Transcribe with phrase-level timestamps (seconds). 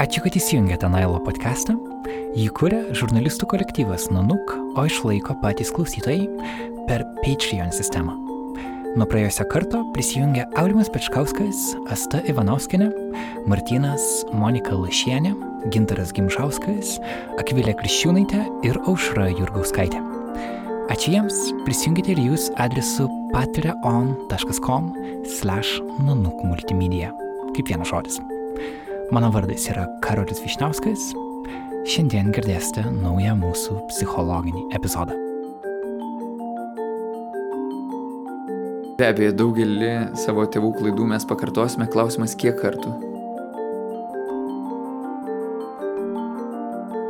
[0.00, 1.74] Ačiū, kad įsijungėte Nailo podcastą.
[2.32, 6.24] Jį kuria žurnalistų kolektyvas Nanuk, o išlaiko patys klausytojai
[6.88, 8.14] per Patreon sistemą.
[8.96, 12.88] Nuo praėjusio karto prisijungė Aurimas Pečkauskas, Asta Ivanauskinė,
[13.44, 15.34] Martinas Monika Lašienė,
[15.68, 16.96] Gintaras Gimžauskas,
[17.36, 20.00] Akvilė Kriščiūnaitė ir Aušra Jurgauskaitė.
[20.96, 24.92] Ačiū jiems, prisijungite ir jūs adresu patreon.com
[25.36, 27.12] slash nanukmultimedia.
[27.52, 28.22] Kaip vienas žodis.
[29.10, 31.08] Mano vardas yra Karolis Višniauskas.
[31.90, 35.16] Šiandien girdėsite naują mūsų psichologinį epizodą.
[39.00, 42.94] Be abejo, daugelį savo tėvų klaidų mes pakartosime, klausimas kiek kartų.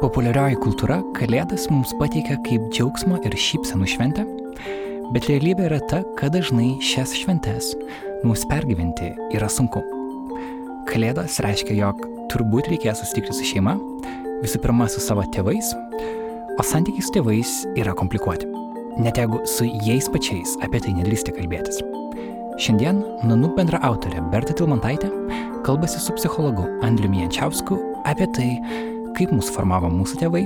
[0.01, 4.25] Populiarioji kultūra Kalėdas mums pateikia kaip džiaugsmo ir šypsenų šventę,
[5.13, 7.75] bet realybė yra ta, kad dažnai šias šventes
[8.25, 9.85] mums pergyventi yra sunku.
[10.89, 12.01] Kalėdos reiškia, jog
[12.33, 13.77] turbūt reikės susitikti su šeima,
[14.41, 15.75] visų pirma su savo tėvais,
[16.57, 18.49] o santykiai su tėvais yra komplikuoti
[18.99, 21.81] net jeigu su jais pačiais apie tai nedrįsti kalbėtis.
[22.61, 25.09] Šiandien Nanu bendra autorė Berta Tilmantaitė
[25.65, 28.51] kalbasi su psichologu Andriumi Jančiausku apie tai,
[29.17, 30.45] kaip mus formavo mūsų tėvai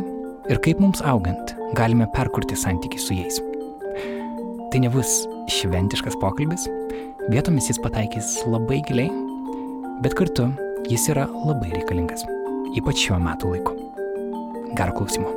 [0.52, 3.40] ir kaip mums augant galime perkurti santykių su jais.
[4.70, 6.66] Tai nebus šventiškas pokalbis,
[7.30, 9.10] vietomis jis pataikys labai giliai,
[10.02, 10.48] bet kartu
[10.90, 12.24] jis yra labai reikalingas,
[12.78, 13.74] ypač šiuo metu laiku.
[14.74, 15.30] Gero klausimo.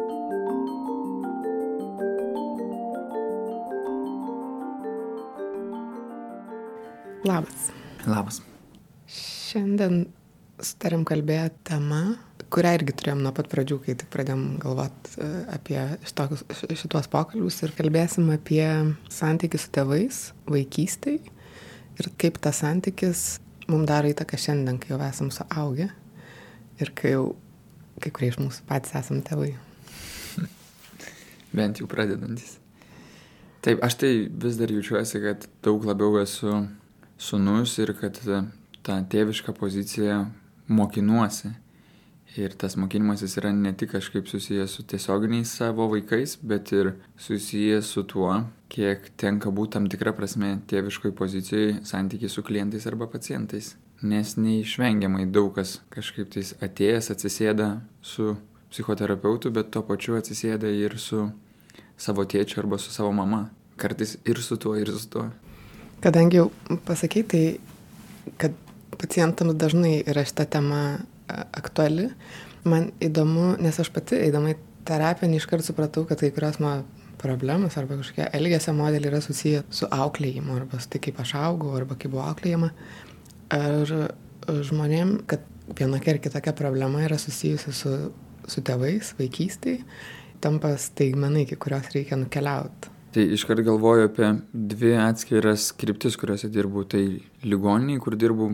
[7.28, 7.72] Labas.
[8.08, 8.40] Labas.
[9.08, 10.06] Šiandien
[10.64, 12.18] sutarėm kalbėti temą,
[12.54, 16.46] kurią irgi turėjom nuo pat pradžių, kai tik pradėjom galvoti apie šitokius,
[16.82, 18.64] šitos pokalbius ir kalbėsim apie
[19.14, 21.20] santykių su tėvais vaikystėj
[21.98, 23.26] ir kaip tas santykis
[23.68, 25.90] mums daro įtaką šiandien, kai jau esam suaugę
[26.82, 27.36] ir kai jau
[28.02, 29.54] kai kurie iš mūsų patys esam tėvai.
[31.58, 32.58] Bent jau pradedantis.
[33.66, 36.68] Taip, aš tai vis dar jaučiuosi, kad daug labiau esu
[37.18, 38.20] sunus ir kad
[38.86, 40.28] tą tėvišką poziciją
[40.70, 41.52] mokinuosi.
[42.38, 47.90] Ir tas mokinimasis yra ne tik kažkaip susijęs su tiesioginiais savo vaikais, bet ir susijęs
[47.96, 53.74] su tuo, kiek tenka būti tam tikrą prasme tėviškoj pozicijoje santykiai su klientais arba pacientais.
[54.06, 57.72] Nes neišvengiamai daug kas kažkaip tais atėjęs atsisėda
[58.06, 58.36] su
[58.70, 61.32] psichoterapeutu, bet tuo pačiu atsisėda ir su
[61.98, 63.48] savo tėčiu arba su savo mama.
[63.82, 65.28] Kartais ir su tuo, ir su tuo.
[66.02, 66.52] Kadangi jau
[66.86, 67.44] pasakai, tai
[68.38, 68.54] kad
[68.98, 72.10] pacientams dažnai yra šita tema aktuali,
[72.68, 76.86] man įdomu, nes aš pati eidama į terapiją neiškart supratau, kad kai kurios mano
[77.18, 81.74] problemos arba kažkokie elgesio modeliai yra susiję su auklėjimu, arba su tai, kaip aš augau,
[81.78, 82.70] arba kaip buvo auklėjama.
[83.58, 83.94] Ar
[84.48, 85.44] žmonėm, kad
[85.78, 87.96] vienokia ar kitokia problema yra susijusi su,
[88.48, 89.82] su tėvais, vaikystėje,
[90.44, 92.94] tampa staigmenai, iki kurios reikia nukeliauti.
[93.18, 96.84] Tai iškart galvoju apie dvi atskiras kryptis, kuriuose dirbu.
[96.92, 97.02] Tai
[97.48, 98.52] ligoniniai, kur dirbu,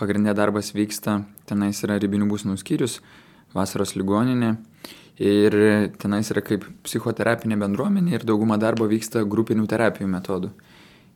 [0.00, 3.00] pagrindinė darbas vyksta, tenais yra ribinių būsnų skyrius,
[3.54, 4.56] vasaros ligoninė.
[5.22, 5.54] Ir
[6.02, 10.50] tenais yra kaip psichoterapinė bendruomenė ir dauguma darbo vyksta grupinių terapijų metodų.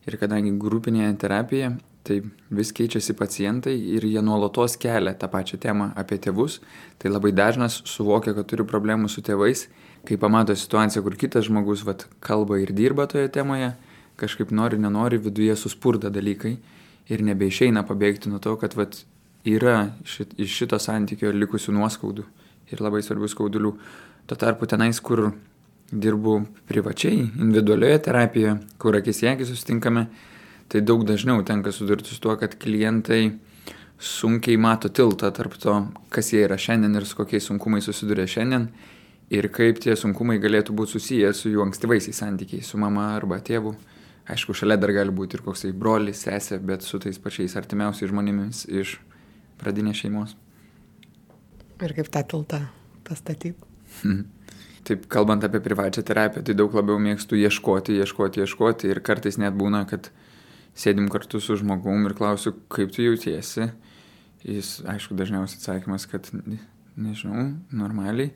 [0.07, 1.73] Ir kadangi grupinė terapija,
[2.07, 2.21] tai
[2.55, 6.61] vis keičiasi pacientai ir jie nuolatos kelia tą pačią temą apie tėvus,
[6.97, 9.67] tai labai dažnas suvokia, kad turi problemų su tėvais
[10.07, 13.73] kai pamato situaciją, kur kitas žmogus vat, kalba ir dirba toje temoje,
[14.19, 16.55] kažkaip nori, nenori, viduje suspurda dalykai
[17.09, 19.01] ir nebeišeina pabėgti nuo to, kad vat,
[19.47, 22.25] yra šit, iš šito santykio likusių nuoskaudų
[22.69, 23.73] ir labai svarbių skaudulių.
[24.29, 25.31] Tuo tarpu tenais, kur
[25.89, 26.35] dirbu
[26.69, 30.05] privačiai, individualioje terapijoje, kur akis į akį susitinkame,
[30.69, 33.23] tai daug dažniau tenka sudurti su tuo, kad klientai
[33.99, 35.75] sunkiai mato tiltą tarp to,
[36.13, 38.69] kas jie yra šiandien ir su kokiais sunkumais susiduria šiandien
[39.33, 43.75] ir kaip tie sunkumai galėtų būti susiję su jų ankstyvaisiais santykiais, su mama arba tėvu.
[44.29, 48.67] Aišku, šalia dar gali būti ir koksai brolis, sesė, bet su tais pačiais artimiausiais žmonėmis
[48.69, 48.99] iš
[49.61, 50.35] pradinės šeimos.
[51.79, 52.59] Ir kaip tą tiltą
[53.07, 53.55] pastatyti?
[54.03, 54.27] Mhm.
[54.89, 59.57] Taip, kalbant apie privačią terapiją, tai daug labiau mėgstu ieškoti, ieškoti, ieškoti ir kartais net
[59.57, 60.07] būna, kad
[60.77, 63.69] sėdim kartu su žmogum ir klausiu, kaip tu jautiesi.
[64.45, 66.29] Jis, aišku, dažniausiai atsakymas, kad
[66.95, 68.31] nežinau, normaliai.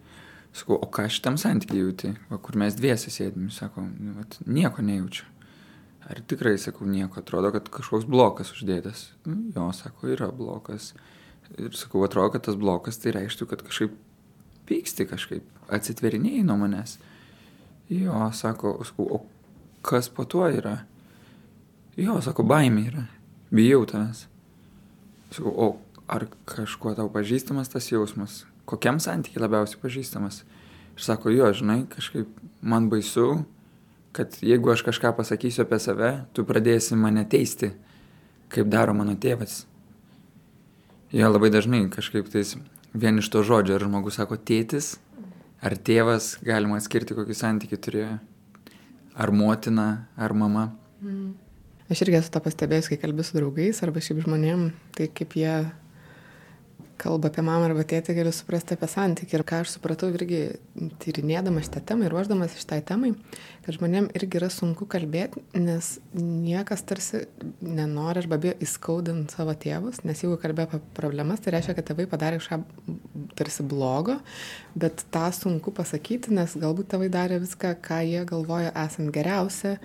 [0.54, 4.84] Sakau, o ką šitam santykiai jauti, va, kur mes dviesi sėdime, sako, nu, vat, nieko
[4.86, 5.26] nejaučiu.
[6.04, 9.06] Ar tikrai, sakau, nieko, atrodo, kad kažkoks blokas uždėtas.
[9.28, 10.92] Nu, jo, sako, yra blokas.
[11.56, 13.96] Ir sakau, atrodo, kad tas blokas tai reikštų, kad kažkaip
[14.68, 16.98] pyksti kažkaip, atsitverinėjai nuo manęs.
[17.92, 19.22] Jo, sako, sakau, o
[19.86, 20.82] kas po tuo yra?
[22.00, 23.08] Jo, sako, baimė yra.
[23.54, 24.26] Bijau tavęs.
[25.36, 25.68] Sakau, o
[26.12, 30.42] ar kažkuo tau pažįstamas tas jausmas, kokiam santykiai labiausiai pažįstamas.
[30.94, 32.30] Ir sako, jo, žinai, kažkaip
[32.62, 33.44] man baisu,
[34.14, 37.72] kad jeigu aš kažką pasakysiu apie save, tu pradėsi mane teisti,
[38.54, 39.64] kaip daro mano tėvas.
[41.14, 42.56] Jo labai dažnai kažkaip tais
[42.94, 44.96] vien iš to žodžio, ar žmogus sako tėtis,
[45.62, 48.14] ar tėvas, galima atskirti, kokį santykių turėjo,
[49.14, 49.88] ar motina,
[50.18, 50.70] ar mama.
[51.02, 51.34] Mm.
[51.92, 55.56] Aš irgi esu tą pastebėjęs, kai kalbėsiu su draugais arba šiaip žmonėm, tai kaip jie
[57.04, 59.36] kalba apie mamą arba tėtį, galiu suprasti apie santykį.
[59.38, 60.42] Ir ką aš supratau irgi
[61.04, 63.12] tyrinėdama šitą temą ir ruoždamas šitai temai,
[63.66, 67.26] kad žmonėm irgi yra sunku kalbėti, nes niekas tarsi
[67.62, 72.08] nenori arba bijo įskaudinti savo tėvus, nes jeigu kalbė apie problemas, tai reiškia, kad tėvai
[72.12, 72.62] padarė kažką
[73.40, 74.18] tarsi blogo,
[74.80, 79.78] bet tą sunku pasakyti, nes galbūt tėvai darė viską, ką jie galvoja esant geriausia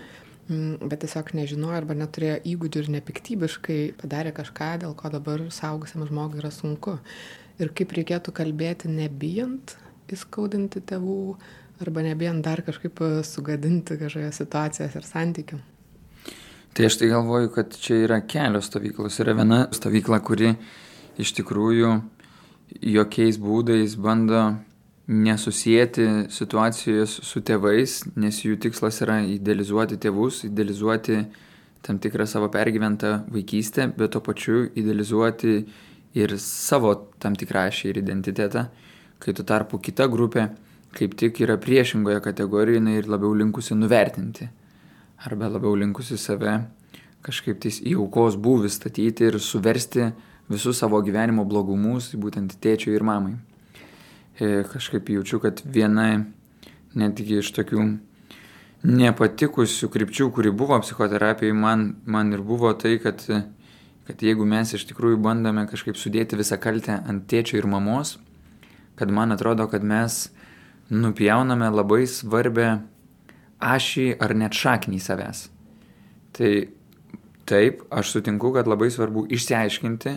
[0.49, 6.41] bet tiesiog nežinojo arba neturėjo įgūdžių ir nepiktybiškai padarė kažką, dėl ko dabar saugusiam žmogui
[6.41, 6.97] yra sunku.
[7.61, 9.77] Ir kaip reikėtų kalbėti nebijant
[10.09, 11.23] įskaudinti tėvų
[11.85, 15.59] arba nebijant dar kažkaip e, sugadinti kažkokią situaciją ir santykių.
[16.75, 19.19] Tai aš tai galvoju, kad čia yra kelios stovyklos.
[19.23, 20.55] Yra viena stovykla, kuri
[21.19, 21.93] iš tikrųjų
[22.95, 24.43] jokiais būdais bando
[25.09, 31.23] nesusijęti situacijos su tėvais, nes jų tikslas yra idealizuoti tėvus, idealizuoti
[31.83, 35.59] tam tikrą savo pergyventą vaikystę, bet to pačiu idealizuoti
[36.19, 38.69] ir savo tam tikrą ašį ir identitetą,
[39.19, 40.51] kai tuo tarpu kita grupė
[40.93, 44.49] kaip tik yra priešingoje kategorijoje ir labiau linkusi nuvertinti,
[45.25, 46.59] arba labiau linkusi save
[47.25, 50.11] kažkaip tais į aukos būvį statyti ir suversti
[50.49, 53.37] visus savo gyvenimo blogumus būtent tėčiui ir mamai.
[54.39, 56.25] E, kažkaip jaučiu, kad viena
[56.95, 57.83] netgi iš tokių
[58.87, 63.25] nepatikusių krypčių, kuri buvo psichoterapijai, man, man ir buvo tai, kad,
[64.07, 68.15] kad jeigu mes iš tikrųjų bandome kažkaip sudėti visą kaltę ant tėčio ir mamos,
[68.99, 70.29] kad man atrodo, kad mes
[70.89, 72.71] nupjauname labai svarbę
[73.59, 75.49] ašį ar net šaknį savęs.
[76.39, 76.53] Tai
[77.51, 80.15] taip, aš sutinku, kad labai svarbu išsiaiškinti,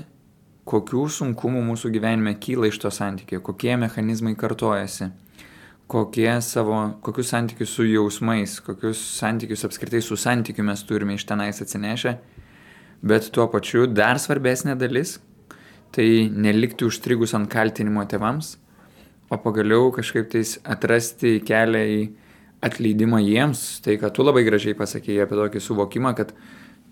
[0.69, 5.10] kokių sunkumų mūsų gyvenime kyla iš to santykio, kokie mechanizmai kartojasi,
[5.92, 11.62] kokie savo, kokius santykius su jausmais, kokius santykius apskritai su santykiu mes turime iš tenais
[11.63, 12.16] atsinešę,
[13.02, 15.19] bet tuo pačiu dar svarbesnė dalis-
[15.94, 18.56] tai nelikti užstrigus ant kaltinimo tėvams,
[19.30, 22.12] o pagaliau kažkaip tais atrasti kelią į
[22.62, 26.31] atleidimą jiems, tai ką tu labai gražiai pasakėjai apie tokį suvokimą, kad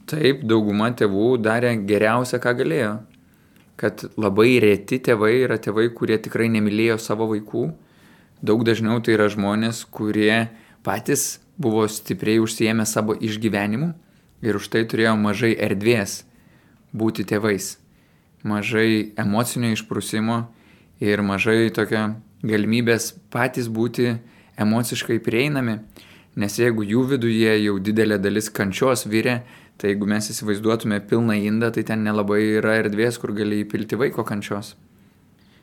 [0.08, 2.98] taip dauguma tėvų darė geriausia, ką galėjo
[3.80, 7.70] kad labai reti tėvai yra tėvai, kurie tikrai nemylėjo savo vaikų.
[8.44, 10.50] Daug dažniau tai yra žmonės, kurie
[10.84, 13.94] patys buvo stipriai užsiemę savo išgyvenimu
[14.44, 16.24] ir už tai turėjo mažai erdvės
[16.96, 17.78] būti tėvais.
[18.44, 20.42] Mažai emocinio išprusimo
[21.04, 22.06] ir mažai tokio
[22.44, 24.18] galimybės patys būti
[24.60, 25.80] emociškai prieinami,
[26.40, 29.42] nes jeigu jų viduje jau didelė dalis kančios vyrė,
[29.80, 34.26] Tai jeigu mes įsivaizduotume pilną indą, tai ten nelabai yra erdvės, kur gali įpilti vaiko
[34.28, 34.74] kančios.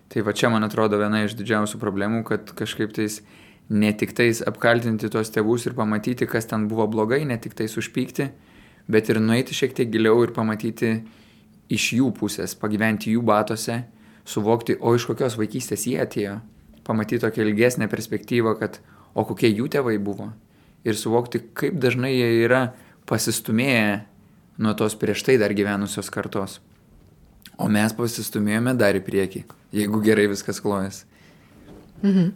[0.08, 3.20] Tai va čia, man atrodo, viena iš didžiausių problemų, kad kažkaip tais
[3.68, 7.76] ne tik tais apkaltinti tos tėvus ir pamatyti, kas ten buvo blogai, ne tik tais
[7.76, 8.30] užpykti,
[8.88, 10.94] bet ir nueiti šiek tiek giliau ir pamatyti
[11.68, 13.82] iš jų pusės, pagyventi jų batose,
[14.24, 16.38] suvokti, o iš kokios vaikystės jie atėjo,
[16.87, 18.80] pamatyti tokią ilgesnę perspektyvą, kad
[19.12, 20.30] o kokie jų tėvai buvo
[20.87, 22.68] ir suvokti, kaip dažnai jie yra
[23.08, 24.04] pasistumėję
[24.62, 26.60] nuo tos prieš tai dar gyvenusios kartos.
[27.56, 29.44] O mes pasistumėjome dar į priekį,
[29.76, 31.04] jeigu gerai viskas klojas.
[32.04, 32.32] Mhm.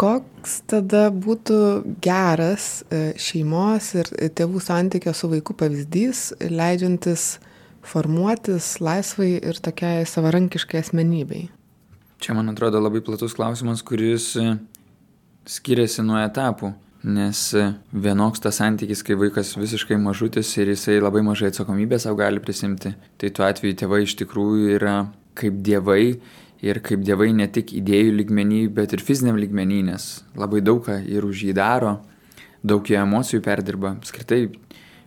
[0.00, 1.56] Koks tada būtų
[2.02, 7.36] geras e, šeimos ir tėvų santykio su vaiku pavyzdys, leidžiantis
[7.84, 11.44] formuotis laisvai ir tokiai savarankiškai asmenybei?
[12.24, 14.56] Čia, man atrodo, labai platus klausimas, kuris e,
[15.46, 16.72] skiriasi nuo etapų.
[17.04, 17.40] Nes
[17.92, 22.94] vienoks tas santykis, kai vaikas visiškai mažutis ir jisai labai mažai atsakomybės savo gali prisimti,
[23.20, 24.94] tai tuo atveju tėvai iš tikrųjų yra
[25.36, 26.16] kaip dievai
[26.64, 30.96] ir kaip dievai ne tik idėjų lygmenį, bet ir fiziniam lygmenį, nes labai daug ką
[31.04, 31.98] ir už jį daro,
[32.64, 33.98] daug jo emocijų perdirba.
[34.08, 34.46] Skritai,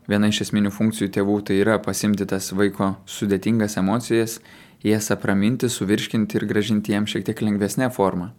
[0.06, 4.38] viena iš esminių funkcijų tėvų tai yra pasimti tas vaiko sudėtingas emocijas,
[4.86, 8.36] jas apraminti, suvirškinti ir gražinti jam šiek tiek lengvesnę formą.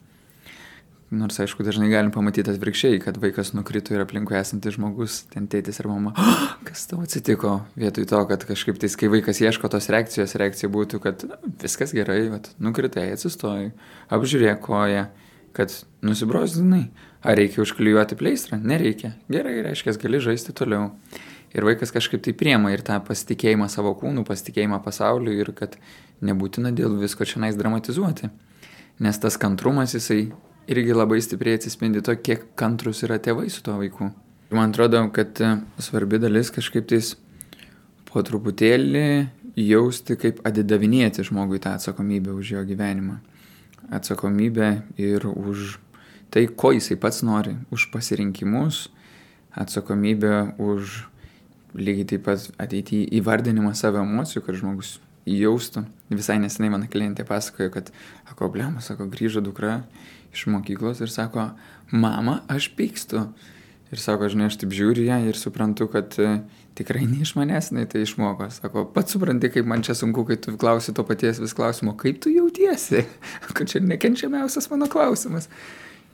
[1.09, 5.81] Nors, aišku, dažnai galim pamatyti atvirkščiai, kad vaikas nukrito ir aplinkui esantis žmogus, ten tėtis
[5.81, 9.89] ar mama, oh, kas tau atsitiko, vietoj to, kad kažkaip tais, kai vaikas ieško tos
[9.89, 13.71] reakcijos, reakcija būtų, kad na, viskas gerai, vat, nukritai, atsistojai,
[14.13, 15.07] apžiūrėk koją,
[15.57, 15.73] kad
[16.05, 16.91] nusibrozdinai.
[17.25, 18.61] Ar reikia užklijuoti pleistrą?
[18.61, 19.15] Nereikia.
[19.33, 20.93] Gerai, reiškia, gali žaisti toliau.
[21.57, 25.75] Ir vaikas kažkaip tai priema ir tą pasitikėjimą savo kūnu, pasitikėjimą pasauliu ir kad
[26.21, 28.29] nebūtina dėl visko čia nais dramatizuoti.
[29.03, 30.29] Nes tas kantrumas jisai
[30.69, 34.11] irgi labai stipriai atsispindi to, kiek kantrus yra tėvai su tuo vaiku.
[34.49, 37.15] Ir man atrodo, kad e, svarbi dalis kažkaip tais
[38.09, 39.09] po truputėlį
[39.59, 43.19] jausti, kaip atidavinėti žmogui tą atsakomybę už jo gyvenimą.
[43.93, 44.71] Atsakomybę
[45.01, 45.79] ir už
[46.33, 48.87] tai, ko jisai pats nori, už pasirinkimus,
[49.57, 51.05] atsakomybę už
[51.77, 54.97] lygiai taip pat ateityje įvardinimą savo emocijų, kad žmogus
[55.29, 55.85] jaustų.
[56.13, 57.91] Visai nesenai mano klientė pasakojo, kad,
[58.31, 59.83] ako, blema, sako, grįžo dukra
[60.35, 61.51] iš mokyklos ir sako,
[61.91, 63.27] mama, aš pykstu.
[63.93, 66.43] Ir sako, žinai, aš taip žiūriu ją ir suprantu, kad e,
[66.77, 68.51] tikrai ne iš manęs jinai tai išmoko.
[68.53, 72.21] Sako, pats supranti, kaip man čia sunku, kai tu klausi to paties vis klausimo, kaip
[72.21, 73.07] tu jautiesi,
[73.57, 75.49] kad čia nekenčiamiausias mano klausimas.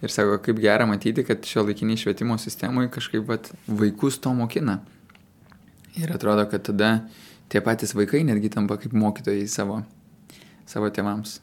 [0.04, 4.78] Ir sako, kaip gera matyti, kad šio laikiniai švietimo sistemoje kažkaip vat, vaikus to mokina.
[5.98, 6.90] Ir atrodo, kad tada
[7.50, 9.80] tie patys vaikai netgi tampa kaip mokytojai savo,
[10.70, 11.40] savo tėvams.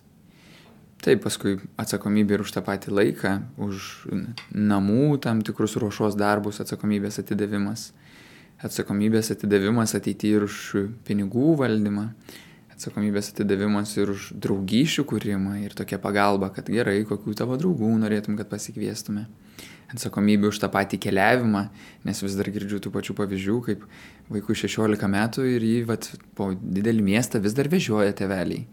[1.02, 3.86] Taip, paskui atsakomybė ir už tą patį laiką, už
[4.54, 7.88] namų tam tikrus ruošos darbus, atsakomybės atidavimas.
[8.62, 10.58] Atsakomybės atidavimas ateityje ir už
[11.08, 12.04] pinigų valdymą,
[12.76, 18.38] atsakomybės atidavimas ir už draugyšių kūrimą ir tokia pagalba, kad gerai, kokių tavo draugų norėtum,
[18.38, 19.26] kad pasikviestume.
[19.90, 21.64] Atsakomybė už tą patį keliavimą,
[22.06, 23.90] nes vis dar girdžiu tų pačių pavyzdžių, kaip
[24.30, 28.68] vaikų 16 metų ir jį vat, po didelį miestą vis dar vežioja teveliai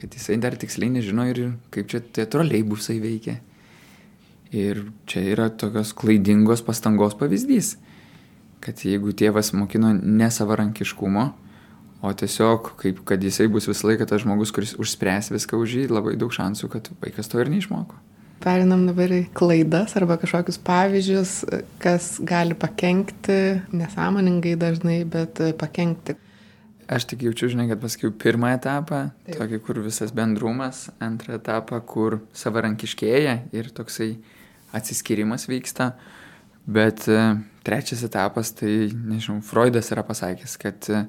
[0.00, 1.42] kad jisai dar tiksliai nežino ir
[1.74, 3.38] kaip čia tie troliai busai veikia.
[4.54, 7.74] Ir čia yra tokios klaidingos pastangos pavyzdys,
[8.64, 11.24] kad jeigu tėvas mokino ne savarankiškumo,
[12.00, 15.88] o tiesiog kaip kad jisai bus visą laiką tas žmogus, kuris užspręs viską už jį,
[15.92, 17.98] labai daug šansų, kad vaikas to ir neišmoko.
[18.38, 21.32] Perinam dabar į klaidas arba kažkokius pavyzdžius,
[21.82, 26.14] kas gali pakengti, nesąmoningai dažnai, bet pakengti.
[26.88, 29.34] Aš tik jaučiu, žinai, kad pasakiau pirmą etapą, Taip.
[29.36, 34.14] tokį, kur visas bendrumas, antrą etapą, kur savarankiškėja ir toksai
[34.72, 35.90] atsiskirimas vyksta.
[36.64, 37.18] Bet e,
[37.64, 41.02] trečias etapas, tai, nežinau, Freudas yra pasakęs, kad e,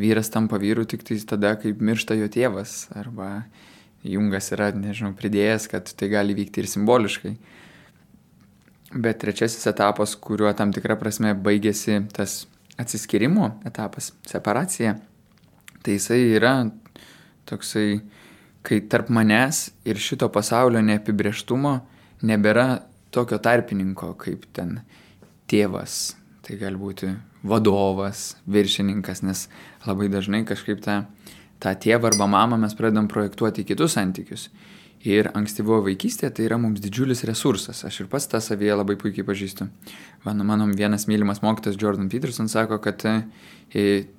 [0.00, 2.86] vyras tampa vyru tik tai tada, kai miršta jo tėvas.
[2.96, 3.42] Arba
[4.00, 7.34] Jungas yra, nežinau, pridėjęs, kad tai gali vykti ir simboliškai.
[8.96, 12.46] Bet trečiasis etapas, kuriuo tam tikra prasme baigėsi tas
[12.80, 14.96] atsiskirimo etapas, separacija,
[15.80, 16.54] Tai jisai yra
[17.48, 18.00] toksai,
[18.66, 21.74] kai tarp manęs ir šito pasaulio neapibrieštumo
[22.28, 22.66] nebėra
[23.10, 24.80] tokio tarpininko kaip ten
[25.50, 27.10] tėvas, tai gali būti
[27.42, 29.46] vadovas, viršininkas, nes
[29.86, 31.00] labai dažnai kažkaip tą,
[31.62, 34.50] tą tėvą arba mamą mes pradedam projektuoti į kitus santykius.
[35.08, 37.86] Ir ankstyvoje vaikystėje tai yra mums didžiulis resursas.
[37.88, 39.64] Aš ir pats tą savyje labai puikiai pažįstu.
[40.26, 43.14] Mano, mano vienas mylimas mokytas Jordan Peterson sako, kad e,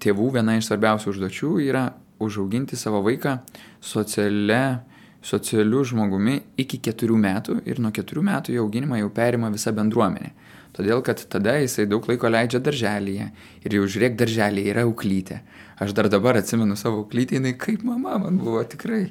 [0.01, 3.37] tėvų viena iš svarbiausių užduočių yra užauginti savo vaiką
[3.81, 4.81] socialia,
[5.21, 10.33] socialiu žmogumi iki keturių metų ir nuo keturių metų jo auginimą jau perima visa bendruomenė.
[10.71, 13.27] Todėl, kad tada jisai daug laiko leidžia darželėje
[13.67, 15.41] ir jau žiūrėk darželėje yra auklytė.
[15.83, 19.09] Aš dar dabar atsimenu savo auklytę, jinai kaip mama man buvo tikrai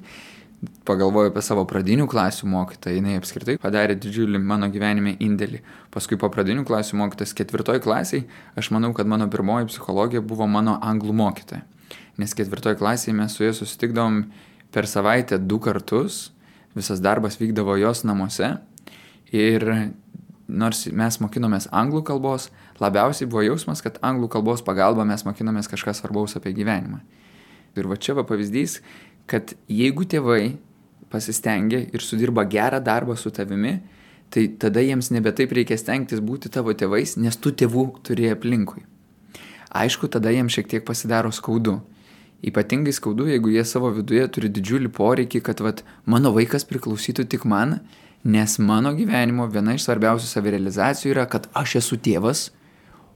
[0.88, 5.62] pagalvoju apie savo pradinių klasių mokytoją, jinai apskritai padarė didžiulį mano gyvenime indėlį.
[5.94, 8.26] Paskui po pradinių klasių mokytas ketvirtoj klasiai,
[8.60, 11.62] aš manau, kad mano pirmoji psichologija buvo mano anglų mokytoja.
[12.20, 14.26] Nes ketvirtoj klasiai mes su ja susitikdavom
[14.74, 16.28] per savaitę du kartus,
[16.76, 18.58] visas darbas vykdavo jos namuose
[19.32, 19.66] ir
[20.50, 22.50] nors mes mokinomės anglų kalbos,
[22.82, 27.00] labiausiai buvo jausmas, kad anglų kalbos pagalba mes mokinomės kažką svarbaus apie gyvenimą.
[27.78, 28.80] Ir va čia va pavyzdys,
[29.30, 30.56] kad jeigu tėvai
[31.10, 33.78] pasistengia ir sudirba gerą darbą su tavimi,
[34.30, 38.84] tai tada jiems nebe taip reikia stengtis būti tavo tėvais, nes tu tėvų turi aplinkui.
[39.70, 41.78] Aišku, tada jiems šiek tiek pasidaro skaudu.
[42.46, 47.44] Ypatingai skaudu, jeigu jie savo viduje turi didžiulį poreikį, kad vat, mano vaikas priklausytų tik
[47.44, 47.80] man,
[48.24, 52.48] nes mano gyvenimo viena iš svarbiausių savirealizacijų yra, kad aš esu tėvas,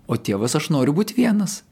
[0.06, 1.62] o tėvas aš noriu būti vienas.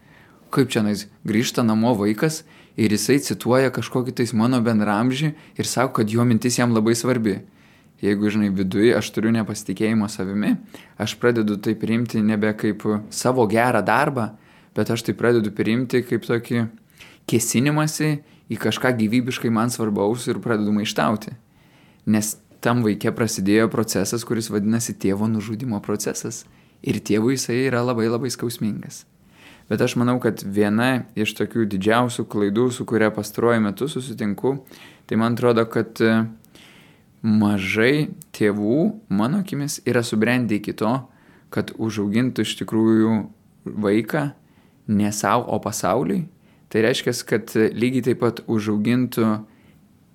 [0.52, 2.42] Kaip čia nais grįžta namo vaikas
[2.76, 7.40] ir jisai cituoja kažkokį tais mano bendramžį ir sako, kad jo mintis jam labai svarbi.
[8.02, 10.56] Jeigu, žinai, viduje aš turiu nepasitikėjimo savimi,
[10.98, 12.82] aš pradedu tai priimti nebe kaip
[13.14, 14.32] savo gerą darbą,
[14.74, 16.64] bet aš tai pradedu priimti kaip tokį
[17.30, 18.16] kėsinimąsi
[18.50, 21.36] į kažką gyvybiškai man svarbaus ir pradedu maištauti.
[22.10, 26.42] Nes tam vaikė prasidėjo procesas, kuris vadinasi tėvo nužudimo procesas.
[26.82, 29.04] Ir tėvui jisai yra labai labai skausmingas.
[29.70, 34.56] Bet aš manau, kad viena iš tokių didžiausių klaidų, su kuria pastaruoju metu susitinku,
[35.06, 36.24] tai man atrodo, kad e,
[37.22, 40.92] mažai tėvų, mano akimis, yra subrendę iki to,
[41.52, 43.16] kad užaugintų iš tikrųjų
[43.64, 44.30] vaiką
[44.92, 46.24] ne savo, o pasauliui,
[46.72, 49.26] Tai reiškia, kad lygiai taip pat užaugintų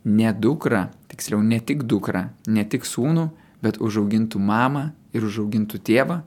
[0.09, 3.27] ne dukrą, tiksliau ne tik dukrą, ne tik sūnų,
[3.61, 6.23] bet užaugintų mamą ir užaugintų tėvą.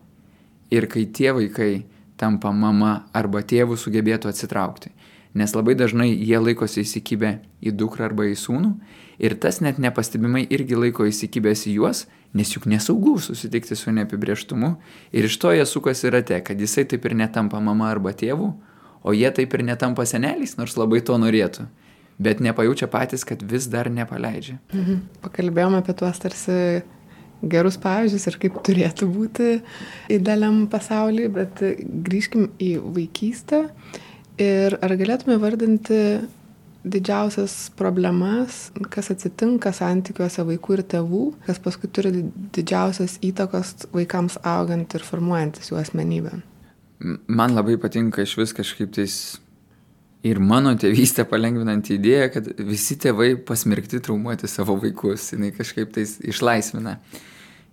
[0.70, 1.72] Ir kai tie vaikai
[2.20, 4.92] tampa mama arba tėvu sugebėtų atsitraukti.
[5.34, 8.72] Nes labai dažnai jie laikosi įsikibę į dukrą arba į sūnų
[9.22, 14.72] ir tas net nepastebimai irgi laiko įsikibęs į juos, nes juk nesaugu susitikti su neapibrieštumu
[15.14, 18.50] ir iš to jie sukasi rate, kad jisai taip ir netampa mama arba tėvu,
[19.02, 21.68] o jie taip ir netampa seneliais, nors labai to norėtų
[22.20, 24.58] bet nepajaučia patys, kad vis dar nepaleidžia.
[24.74, 25.00] Mhm.
[25.24, 26.82] Pakalbėjome apie tuos tarsi
[27.42, 29.52] gerus pavyzdžius ir kaip turėtų būti
[30.12, 33.64] idealiam pasauliui, bet grįžkim į vaikystę
[34.40, 36.02] ir ar galėtume vardinti
[36.80, 42.24] didžiausias problemas, kas atsitinka santykiuose vaikų ir tėvų, kas paskui turi
[42.56, 46.40] didžiausias įtakos vaikams augant ir formuojantis jų asmenybę.
[47.28, 49.14] Man labai patinka iš vis kažkaip tais
[50.24, 56.18] ir mano tėvystę palengvinanti idėja, kad visi tėvai pasmirkti traumuoti savo vaikus, jinai kažkaip tais
[56.20, 56.98] išlaisvina.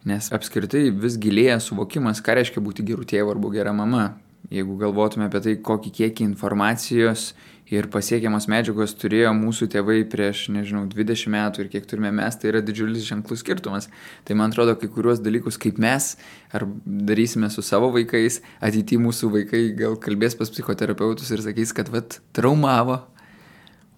[0.08, 4.06] Nes apskritai vis gilėja suvokimas, ką reiškia būti gerų tėvų arba gera mama.
[4.54, 7.34] Jeigu galvotume apie tai, kokį kiekį informacijos
[7.68, 12.54] ir pasiekiamos medžiagos turėjo mūsų tėvai prieš, nežinau, 20 metų ir kiek turime mes, tai
[12.54, 13.90] yra didžiulis ženklus skirtumas.
[14.24, 16.14] Tai man atrodo, kai kuriuos dalykus, kaip mes
[16.56, 21.92] ar darysime su savo vaikais, ateityje mūsų vaikai gal kalbės pas psichoterapeutus ir sakys, kad
[21.92, 23.02] vat traumavo,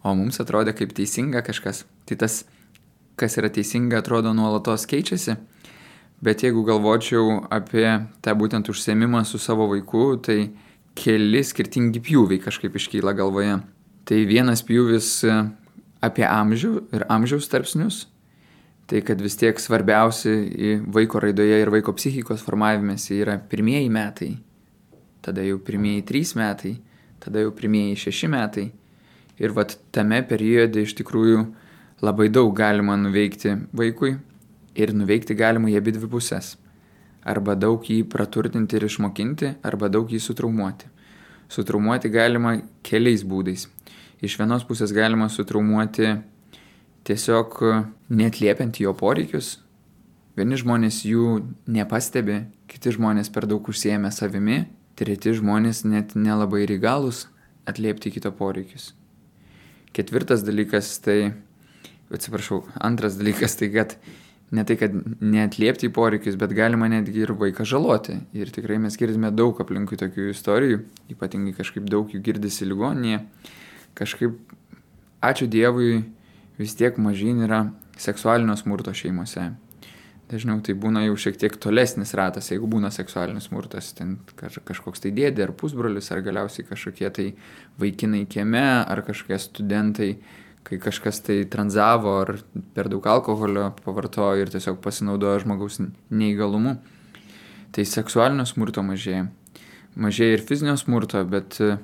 [0.02, 1.84] o mums atrodė kaip teisinga kažkas.
[2.10, 2.42] Tai tas,
[3.22, 5.38] kas yra teisinga, atrodo nuolatos keičiasi.
[6.20, 7.86] Bet jeigu galvočiau apie
[8.20, 10.50] tą būtent užsiemimą su savo vaiku, tai
[11.00, 13.56] keli skirtingi pjūviai kažkaip iškyla galvoje.
[14.04, 15.38] Tai vienas pjūvis e,
[16.04, 18.02] apie amžių ir amžiaus tarpsnius.
[18.90, 24.32] Tai kad vis tiek svarbiausi vaiko raidoje ir vaiko psichikos formavimėsi yra pirmieji metai,
[25.22, 26.74] tada jau pirmieji trys metai,
[27.22, 28.66] tada jau pirmieji šeši metai.
[29.40, 31.44] Ir vat tame periode iš tikrųjų
[32.04, 34.18] labai daug galima nuveikti vaikui,
[34.76, 36.56] ir nuveikti galima į abi dvi pusės.
[37.26, 40.88] Arba daug jį praturtinti ir išmokinti, arba daug jį sutraumuoti.
[41.50, 43.68] Sutraumuoti galima keliais būdais.
[44.22, 46.14] Iš vienos pusės galima sutraumuoti
[47.08, 47.58] tiesiog
[48.10, 49.58] netliepiant jo poreikius.
[50.38, 54.62] Vieni žmonės jų nepastebi, kiti žmonės per daug užsiemė savimi,
[55.00, 57.26] treti žmonės net nelabai regalus
[57.68, 58.94] atliepti kito poreikius.
[59.96, 61.34] Ketvirtas dalykas tai,
[62.14, 63.98] atsiprašau, antras dalykas tai, kad
[64.52, 68.18] ne tai, kad neatliepti į poreikius, bet galima netgi ir vaiką žaloti.
[68.38, 70.82] Ir tikrai mes girdime daug aplinkui tokių istorijų,
[71.14, 73.22] ypatingai kažkaip daug jų girdisi ligoninėje.
[74.00, 74.38] Kažkaip,
[75.26, 76.04] ačiū Dievui,
[76.60, 77.68] vis tiek mažyn yra
[78.00, 79.52] seksualinio smurto šeimose.
[80.30, 85.10] Dažniau tai būna jau šiek tiek tolesnis ratas, jeigu būna seksualinis smurtas, ten kažkoks tai
[85.16, 87.26] dėdė ar pusbrolis, ar galiausiai kažkokie tai
[87.82, 90.12] vaikinai kieme, ar kažkokie studentai
[90.64, 92.36] kai kažkas tai tranzavo ar
[92.76, 96.78] per daug alkoholio pavartojo ir tiesiog pasinaudojo žmogaus neįgalumu.
[97.74, 99.28] Tai seksualinio smurto mažėja.
[100.00, 101.76] Mažėja ir fizinio smurto, bet e,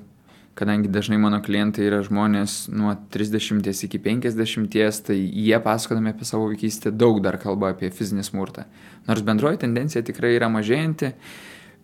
[0.58, 6.48] kadangi dažnai mano klientai yra žmonės nuo 30 iki 50, tai jie pasakodami apie savo
[6.50, 8.66] vaikystę daug dar kalba apie fizinį smurtą.
[9.06, 11.12] Nors bendroji tendencija tikrai yra mažėjanti,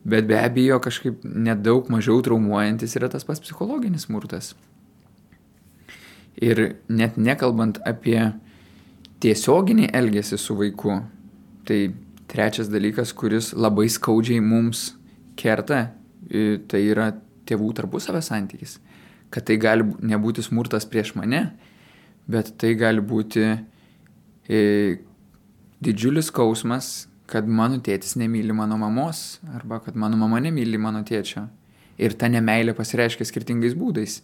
[0.02, 4.54] bet be abejo kažkaip nedaug mažiau traumuojantis yra tas pats psichologinis smurtas.
[6.40, 8.20] Ir net nekalbant apie
[9.22, 11.02] tiesioginį elgesį su vaiku,
[11.68, 11.92] tai
[12.32, 14.92] trečias dalykas, kuris labai skaudžiai mums
[15.38, 15.92] kerta,
[16.32, 17.12] tai yra
[17.48, 18.78] tėvų tarpusavio santykis.
[19.32, 21.46] Kad tai gali nebūti smurtas prieš mane,
[22.28, 23.44] bet tai gali būti
[24.48, 24.60] e,
[25.82, 26.92] didžiulis skausmas,
[27.32, 31.46] kad mano tėtis nemyli mano mamos arba kad mano mama nemyli mano tėčio.
[32.00, 34.20] Ir ta nemailė pasireiškia skirtingais būdais.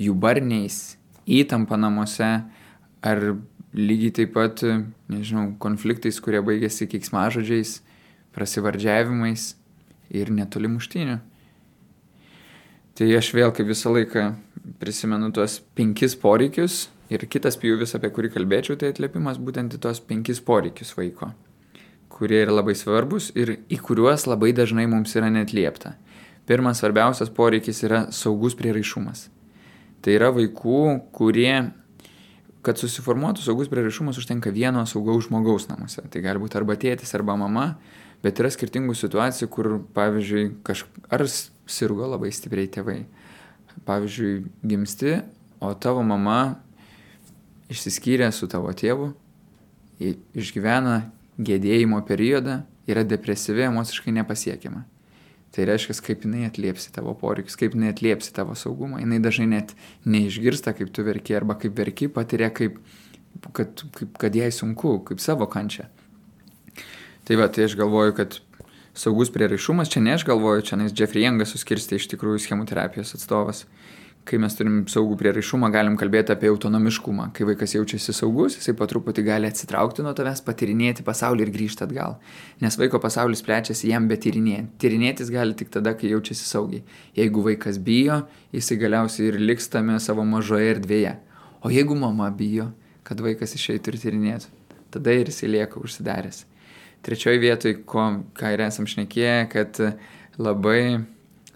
[0.00, 2.30] Jų barniais, įtampa namuose,
[3.02, 3.22] ar
[3.76, 4.62] lygiai taip pat,
[5.12, 7.80] nežinau, konfliktais, kurie baigėsi keiksmažodžiais,
[8.36, 9.54] prasivardžiavimais
[10.16, 11.18] ir netoli muštinių.
[12.96, 14.30] Tai aš vėl kaip visą laiką
[14.80, 20.00] prisimenu tuos penkis poreikius ir kitas pjūvis, apie kurį kalbėčiau, tai atliepimas būtent į tuos
[20.00, 21.30] penkis poreikius vaiko,
[22.12, 25.98] kurie yra labai svarbus ir į kuriuos labai dažnai mums yra netliepta.
[26.48, 29.26] Pirmas svarbiausias poreikis yra saugus prieraišumas.
[30.06, 31.72] Tai yra vaikų, kurie,
[32.62, 36.04] kad susiformuotų saugus prieraišumas, užtenka vieno saugaus žmogaus namuose.
[36.06, 37.72] Tai gali būti arba tėtis, arba mama,
[38.22, 40.84] bet yra skirtingų situacijų, kur, pavyzdžiui, kaž...
[41.10, 43.00] ar sirgo labai stipriai tėvai.
[43.86, 45.18] Pavyzdžiui, gimsti,
[45.58, 46.40] o tavo mama
[47.74, 49.10] išsiskyrė su tavo tėvu,
[49.98, 51.00] išgyvena
[51.42, 54.86] gėdėjimo periodą, yra depresyvi, emociškai nepasiekiama.
[55.56, 59.00] Tai reiškia, kaip jinai atliepsi tavo poreikius, kaip jinai atliepsi tavo saugumą.
[59.00, 59.72] Jinai dažnai net
[60.04, 62.76] neišgirsta, kaip tu verki, arba kaip verki, patiria, kaip,
[63.56, 65.88] kad, kaip, kad jai sunku, kaip savo kančią.
[67.26, 68.36] Tai va, tai aš galvoju, kad
[68.96, 73.16] saugus prieraišumas, čia ne aš galvoju, čia nes Jeffrey Youngas suskirsti iš tikrųjų schemų terapijos
[73.16, 73.64] atstovas
[74.26, 77.28] kai mes turim saugų prieraišumą, galim kalbėti apie autonomiškumą.
[77.36, 81.84] Kai vaikas jaučiasi saugus, jisai po truputį gali atsitraukti nuo tavęs, patirinėti pasaulį ir grįžti
[81.86, 82.16] atgal.
[82.62, 84.72] Nes vaiko pasaulis plečiasi jam be tyrinėti.
[84.82, 86.82] Tyrinėtis gali tik tada, kai jaučiasi saugiai.
[87.18, 88.24] Jeigu vaikas bijo,
[88.56, 91.16] jisai galiausiai ir liks tame savo mažoje erdvėje.
[91.62, 92.72] O jeigu mama bijo,
[93.06, 94.52] kad vaikas išeitų ir tyrinėtų,
[94.94, 96.42] tada ir jisai lieka užsidaręs.
[97.06, 99.78] Trečioji vietoj, ko, ką ir esam šnekėję, kad
[100.42, 101.04] labai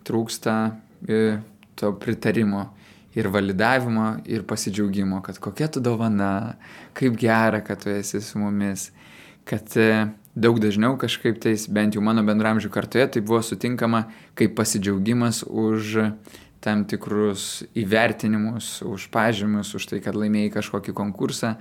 [0.07, 0.55] trūksta
[1.09, 1.41] e,
[1.81, 2.69] to pritarimo
[3.15, 6.55] ir validavimo ir pasidžiaugimo, kad kokia tu dovana,
[6.95, 8.91] kaip gera, kad tu esi su mumis,
[9.45, 14.05] kad e, daug dažniau kažkaip tais, bent jau mano bendramžių kartoje, tai buvo sutinkama
[14.39, 15.97] kaip pasidžiaugimas už
[16.61, 21.55] tam tikrus įvertinimus, už pažymius, už tai, kad laimėjai kažkokį konkursą,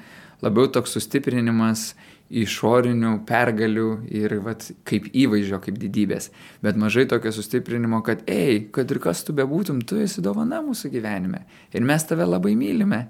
[0.43, 1.93] labiau toks sustiprinimas
[2.29, 6.29] išorinių pergalių ir vat, kaip įvaizdžio, kaip didybės,
[6.61, 10.91] bet mažai tokio sustiprinimo, kad, ei, kad ir kas tu bebūtum, tu esi dovana mūsų
[10.93, 13.07] gyvenime ir mes tave labai mylime,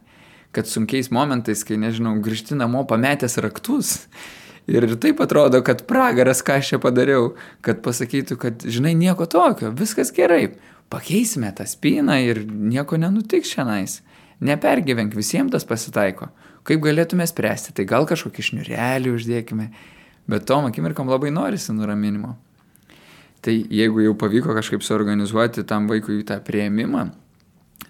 [0.56, 4.08] kad sunkiais momentais, kai, nežinau, grįžti namo pametęs raktus
[4.70, 7.34] ir taip atrodo, kad pragaras, ką aš čia padariau,
[7.66, 10.54] kad pasakytų, kad, žinai, nieko tokio, viskas gerai,
[10.90, 14.00] pakeisime tą spyną ir nieko nenutiks šiandien.
[14.40, 16.30] Nepergyvenk, visiems tas pasitaiko.
[16.64, 17.74] Kaip galėtume spręsti?
[17.76, 19.66] Tai gal kažkokį šniurelį uždėkime.
[20.30, 22.38] Bet tom akimirkom labai norisi nuraminimo.
[23.44, 27.06] Tai jeigu jau pavyko kažkaip suorganizuoti tam vaikui tą prieimimą,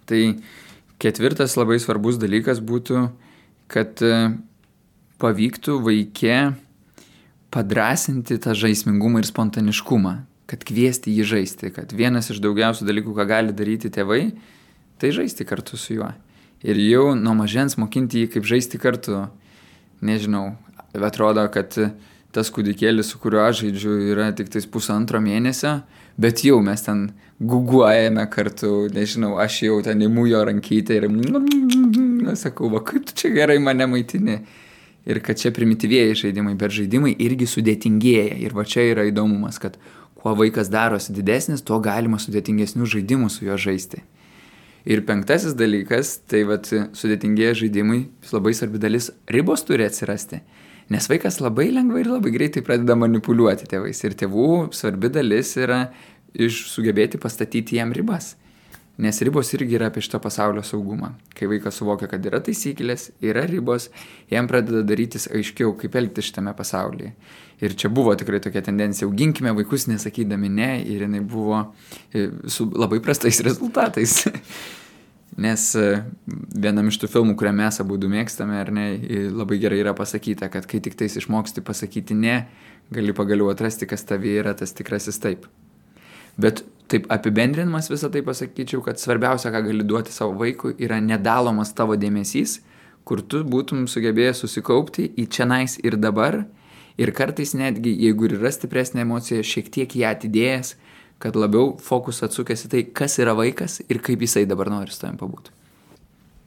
[0.10, 0.22] tai
[1.02, 3.08] ketvirtas labai svarbus dalykas būtų,
[3.70, 4.20] kad e,
[5.22, 6.38] pavyktų vaikė
[7.50, 10.14] padrasinti tą žaismingumą ir spontaniškumą,
[10.50, 14.24] kad kviesti jį žaisti, kad vienas iš daugiausių dalykų, ką gali daryti tėvai,
[15.00, 16.10] tai žaisti kartu su juo
[16.64, 19.28] ir jau nuo mažens mokinti jį kaip žaisti kartu.
[20.06, 20.54] Nežinau,
[20.96, 21.76] atrodo, kad
[22.36, 25.80] tas kūdikėlis, su kuriuo aš žaidžiu, yra tik tais pusantro mėnesio,
[26.20, 27.10] bet jau mes ten
[27.40, 31.08] guguojame kartu, nežinau, aš jau ten įmu jo rankytę ir
[32.40, 34.42] sakau, va kaip tu čia gerai mane maitini.
[35.10, 38.36] Ir kad čia primityvėjai žaidimai, bet žaidimai irgi sudėtingėja.
[38.44, 39.80] Ir va čia yra įdomumas, kad
[40.20, 44.04] kuo vaikas darosi didesnis, tuo galima sudėtingesnių žaidimų su juo žaisti.
[44.90, 48.02] Ir penktasis dalykas, tai vat sudėtingieji žaidimai,
[48.32, 50.42] labai svarbi dalis, ribos turi atsirasti.
[50.90, 54.00] Nes vaikas labai lengvai ir labai greitai pradeda manipuliuoti tėvais.
[54.08, 55.84] Ir tėvų svarbi dalis yra
[56.34, 58.34] iš sugebėti pastatyti jam ribas.
[59.00, 61.14] Nes ribos irgi yra apie šito pasaulio saugumą.
[61.38, 63.88] Kai vaikas suvokia, kad yra taisyklės, yra ribos,
[64.32, 67.14] jam pradeda darytis aiškiau, kaip elgtis šitame pasaulyje.
[67.60, 71.62] Ir čia buvo tikrai tokia tendencija, auginkime vaikus nesakydami ne, ir jinai buvo
[72.14, 74.22] e, su labai prastais rezultatais.
[75.40, 75.88] Nes e,
[76.56, 78.88] vienam iš tų filmų, kurią mes abu mėgstame, ar ne,
[79.36, 82.42] labai gerai yra pasakyta, kad kai tik tais išmoksti pasakyti ne,
[82.96, 85.46] gali pagaliau atrasti, kas tavyje yra tas tikrasis taip.
[86.40, 91.74] Bet taip apibendrinimas visą tai pasakyčiau, kad svarbiausia, ką gali duoti savo vaikui, yra nedalomas
[91.76, 92.60] tavo dėmesys,
[93.04, 96.44] kur tu būtum sugebėjęs susikaupti į čia nais ir dabar.
[97.00, 100.74] Ir kartais netgi, jeigu ir yra stipresnė emocija, šiek tiek ją atidėjęs,
[101.24, 105.00] kad labiau fokus atsukęs į tai, kas yra vaikas ir kaip jisai dabar nori su
[105.04, 105.54] tavim pabūti.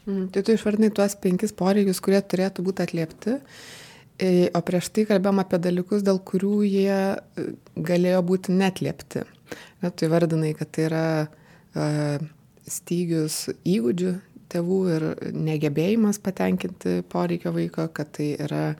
[0.04, 3.38] Mm, tai tu išvardinai tuos penkis poreikius, kurie turėtų būti atliepti.
[4.20, 7.46] E, o prieš tai kalbėjom apie dalykus, dėl kurių jie e,
[7.88, 9.24] galėjo būti netliepti.
[9.84, 12.22] Net tu įvardinai, kad tai yra uh,
[12.70, 14.12] stygius įgūdžių
[14.52, 18.76] tėvų ir negebėjimas patenkinti poreikio vaiko, kad tai yra e,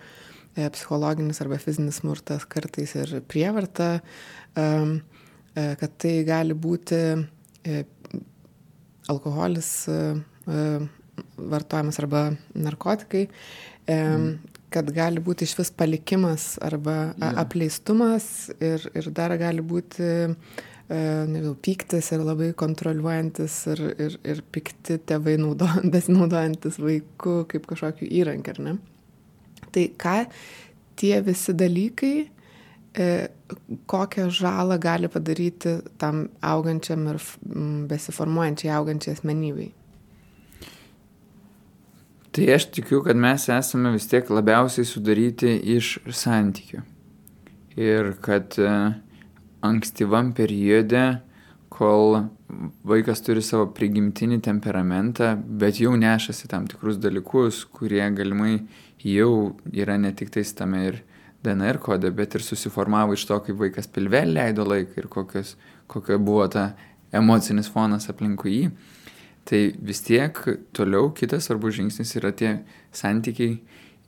[0.55, 4.01] psichologinis arba fizinis smurtas, kartais ir prievarta,
[4.57, 4.67] e,
[5.55, 6.99] kad tai gali būti
[7.65, 7.85] e,
[9.13, 10.01] alkoholis e,
[11.37, 13.27] vartojimas arba narkotikai,
[13.89, 14.01] e,
[14.73, 20.13] kad gali būti iš vis palikimas arba apleistumas ir, ir dar gali būti
[20.93, 20.99] E,
[21.31, 28.09] nežinau, pyktis ir labai kontroliuojantis ir, ir, ir pikti tėvai naudo, besinaudojantis vaiku kaip kažkokiu
[28.21, 28.75] įrankiu, ar ne?
[29.73, 30.17] Tai ką
[31.01, 32.17] tie visi dalykai,
[32.95, 33.07] e,
[33.87, 37.21] kokią žalą gali padaryti tam augančiam ir
[37.91, 39.71] besiformuojančiai augančiai asmenybei?
[42.33, 46.81] Tai aš tikiu, kad mes esame vis tiek labiausiai sudaryti iš santykių.
[47.77, 48.95] Ir kad uh,
[49.65, 51.03] ankstyvam periode,
[51.73, 52.23] kol
[52.89, 58.59] vaikas turi savo prigimtinį temperamentą, bet jau nešasi tam tikrus dalykus, kurie galimai
[59.05, 61.03] jau yra ne tik tais tame ir
[61.43, 65.57] DNR kode, bet ir susiformavo iš to, kaip vaikas pilve leido laiką ir kokios,
[65.91, 66.71] kokia buvo ta
[67.13, 68.69] emocinis fonas aplinkui jį.
[69.49, 70.39] Tai vis tiek
[70.77, 72.53] toliau kitas svarbus žingsnis yra tie
[72.95, 73.57] santykiai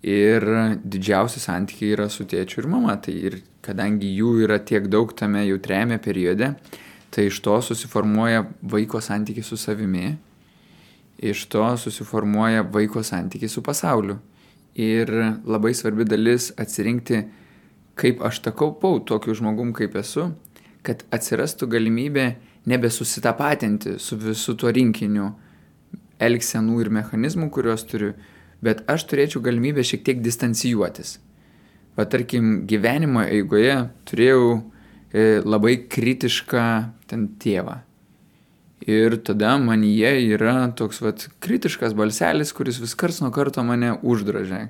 [0.05, 0.47] ir
[0.85, 2.95] didžiausi santykiai yra su tėčiu ir mama.
[3.03, 6.53] Tai ir kadangi jų yra tiek daug tame jautriame periode,
[7.11, 10.15] tai iš to susiformuoja vaiko santykiai su savimi,
[11.19, 14.21] iš to susiformuoja vaiko santykiai su pasauliu.
[14.75, 15.11] Ir
[15.47, 17.21] labai svarbi dalis atsirinkti,
[17.95, 18.73] kaip aš takau
[19.07, 20.33] tokiu žmogum, kaip esu,
[20.83, 22.35] kad atsirastų galimybė
[22.67, 25.31] nebesusitapatinti su visu tuo rinkiniu
[26.19, 28.13] elgsenų ir mechanizmų, kuriuos turiu,
[28.65, 31.19] bet aš turėčiau galimybę šiek tiek distancijuotis.
[31.95, 33.77] Va tarkim, gyvenimo eigoje
[34.09, 34.47] turėjau
[35.15, 36.65] e, labai kritišką
[37.11, 37.79] ten tėvą.
[38.85, 44.67] Ir tada manyje yra toks vat kritiškas balselis, kuris vis kars nuo karto mane uždražė.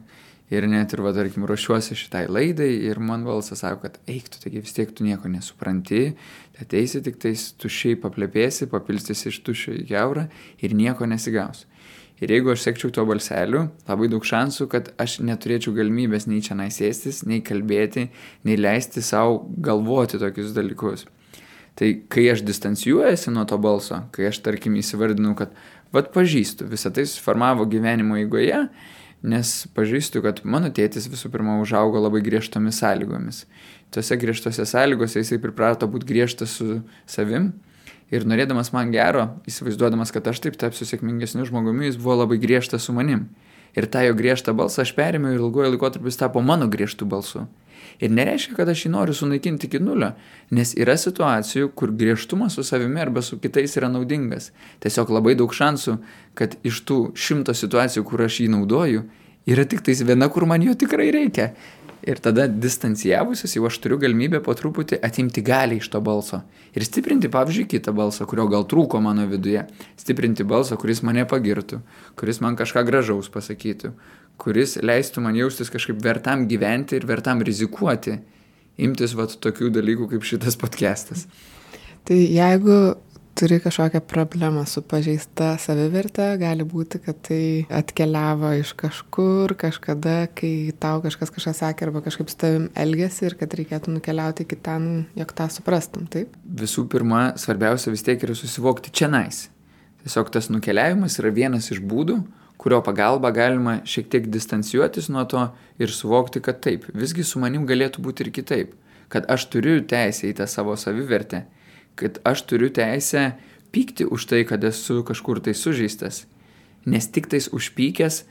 [0.54, 4.42] Ir net ir, va, tarkim, ruošiuosi šitai laidai ir man balsas sako, kad eik, tu
[4.42, 6.12] taigi vis tiek tu nieko nesupranti,
[6.62, 10.28] ateisi tik tais tušiai paplepėsi, papilstysi iš tušio į keurą
[10.62, 11.64] ir nieko nesigaus.
[12.22, 16.54] Ir jeigu aš sekčiau tuo balseliu, labai daug šansų, kad aš neturėčiau galimybės nei čia
[16.60, 18.06] naisėstis, nei kalbėti,
[18.46, 21.08] nei leisti savo galvoti tokius dalykus.
[21.74, 25.54] Tai kai aš distancijuojasi nuo to balso, kai aš tarkim įsivardinu, kad
[25.94, 28.66] vad pažįstu, visą tai suformavo gyvenimo eigoje,
[29.24, 33.44] nes pažįstu, kad mano tėtis visų pirma užaugo labai griežtomis sąlygomis.
[33.94, 37.52] Tuose griežtose sąlygose jisai priprato būti griežtas su savim
[38.14, 42.86] ir norėdamas man gero, įsivaizduodamas, kad aš taip tapsiu sėkmingesniu žmogumi, jis buvo labai griežtas
[42.86, 43.28] su manim.
[43.74, 47.48] Ir tą jo griežtą balsą aš perėmiau ir ilguoju laikotarpiu jis tapo mano griežtų balsu.
[48.00, 50.12] Ir nereiškia, kad aš jį noriu sunaikinti iki nulio,
[50.54, 54.50] nes yra situacijų, kur griežtumas su savimi arba su kitais yra naudingas.
[54.84, 55.98] Tiesiog labai daug šansų,
[56.38, 59.06] kad iš tų šimto situacijų, kur aš jį naudoju,
[59.50, 61.52] yra tik tais viena, kur man jo tikrai reikia.
[62.04, 66.42] Ir tada distancijavusis jau aš turiu galimybę po truputį atimti galią iš to balso.
[66.76, 69.62] Ir stiprinti, pavyzdžiui, kitą balsą, kurio gal trūko mano viduje.
[69.96, 71.80] Stiprinti balsą, kuris mane pagirtų,
[72.20, 73.94] kuris man kažką gražaus pasakytų,
[74.40, 78.18] kuris leistų man jaustis kažkaip vertam gyventi ir vertam rizikuoti,
[78.82, 81.26] imtis vat tokių dalykų kaip šitas podcastas.
[82.04, 82.78] Tai jeigu
[83.34, 90.70] turi kažkokią problemą su pažeista savivertė, gali būti, kad tai atkeliavo iš kažkur, kažkada, kai
[90.80, 95.06] tau kažkas kažką sakė arba kažkaip su tavim elgesi ir kad reikėtų nukeliauti iki ten,
[95.18, 96.36] jog tą suprastum, taip?
[96.44, 99.48] Visų pirma, svarbiausia vis tiek yra susivokti čia nais.
[100.04, 102.20] Tiesiog tas nukeliavimas yra vienas iš būdų,
[102.64, 105.42] kurio pagalba galima šiek tiek distancijuotis nuo to
[105.78, 108.70] ir suvokti, kad taip, visgi su manim galėtų būti ir kitaip,
[109.12, 111.42] kad aš turiu teisę į tą savo savivertę,
[112.00, 113.34] kad aš turiu teisę
[113.68, 116.22] pykti už tai, kad esu kažkur tai sužeistas,
[116.88, 118.22] nes tik tais užpykęs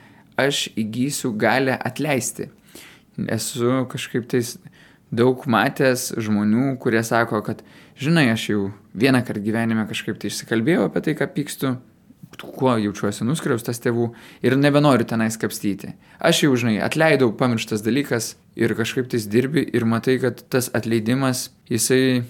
[0.42, 2.50] aš įgysiu galę atleisti.
[3.30, 4.56] Esu kažkaip tais
[5.14, 7.62] daug matęs žmonių, kurie sako, kad
[8.02, 8.68] žinai, aš jau
[8.98, 11.78] vieną kartą gyvenime kažkaip tai išsikalbėjau apie tai, ką pykstu,
[12.40, 14.10] kuo jaučiuosi nuskriaustas tėvų
[14.46, 15.94] ir nebenoriu tenais kapstyti.
[16.20, 21.52] Aš jau, žinai, atleidau pamirštas dalykas ir kažkaip tais dirbi ir matai, kad tas atleidimas,
[21.70, 22.24] jisai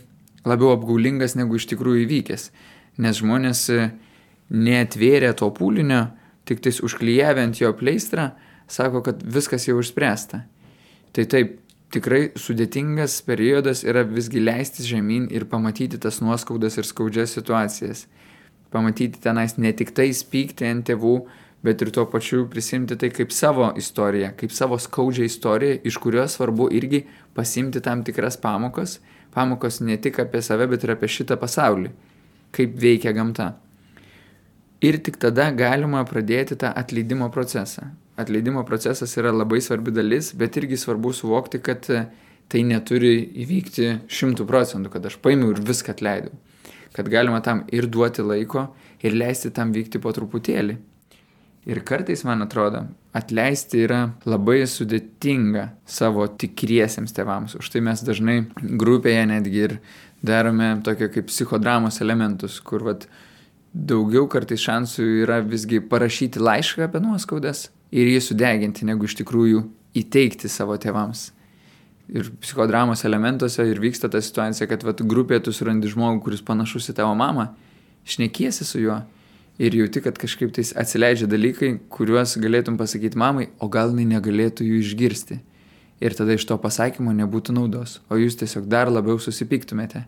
[0.47, 2.49] labiau apgaulingas negu iš tikrųjų įvykęs.
[3.03, 3.89] Nes žmonės e,
[4.53, 6.05] neatvėrė to pūlinio,
[6.45, 8.33] tik tais užklyjavę ant jo pleistrą,
[8.67, 10.43] sako, kad viskas jau išspręsta.
[11.13, 11.57] Tai taip,
[11.93, 18.07] tikrai sudėtingas periodas yra visgi leistis žemyn ir pamatyti tas nuoskaudas ir skaudžias situacijas
[18.73, 21.15] pamatyti tenais ne tik tais pykti ant tėvų,
[21.63, 26.35] bet ir tuo pačiu prisimti tai kaip savo istoriją, kaip savo skaudžią istoriją, iš kurios
[26.35, 27.05] svarbu irgi
[27.37, 28.97] pasimti tam tikras pamokas,
[29.33, 31.93] pamokas ne tik apie save, bet ir apie šitą pasaulį,
[32.55, 33.53] kaip veikia gamta.
[34.83, 37.93] Ir tik tada galima pradėti tą atleidimo procesą.
[38.19, 41.87] Atleidimo procesas yra labai svarbi dalis, bet irgi svarbu suvokti, kad
[42.51, 46.35] tai neturi įvykti šimtų procentų, kad aš paėmiau ir viską atleidau
[46.93, 48.67] kad galima tam ir duoti laiko,
[49.03, 50.77] ir leisti tam vykti po truputėlį.
[51.63, 52.81] Ir kartais, man atrodo,
[53.15, 57.55] atleisti yra labai sudėtinga savo tikriesiems tėvams.
[57.55, 59.77] Už tai mes dažnai grupėje netgi ir
[60.23, 63.07] darome tokio kaip psichodramos elementus, kur vat,
[63.73, 69.63] daugiau kartais šansų yra visgi parašyti laišką apie nuoskaudas ir jį sudeginti, negu iš tikrųjų
[70.03, 71.29] įteikti savo tėvams
[72.09, 76.89] ir psichodramos elementuose ir vyksta ta situacija, kad vat, grupėje tu surandi žmogų, kuris panašus
[76.91, 77.49] į tavo mamą,
[78.07, 78.99] šnekiesi su juo
[79.61, 84.65] ir jauti, kad kažkaip tais atsileidžia dalykai, kuriuos galėtum pasakyti mamai, o gal jinai negalėtų
[84.67, 85.39] jų išgirsti.
[86.03, 90.03] Ir tada iš to pasakymo nebūtų naudos, o jūs tiesiog dar labiau susipyktumėte.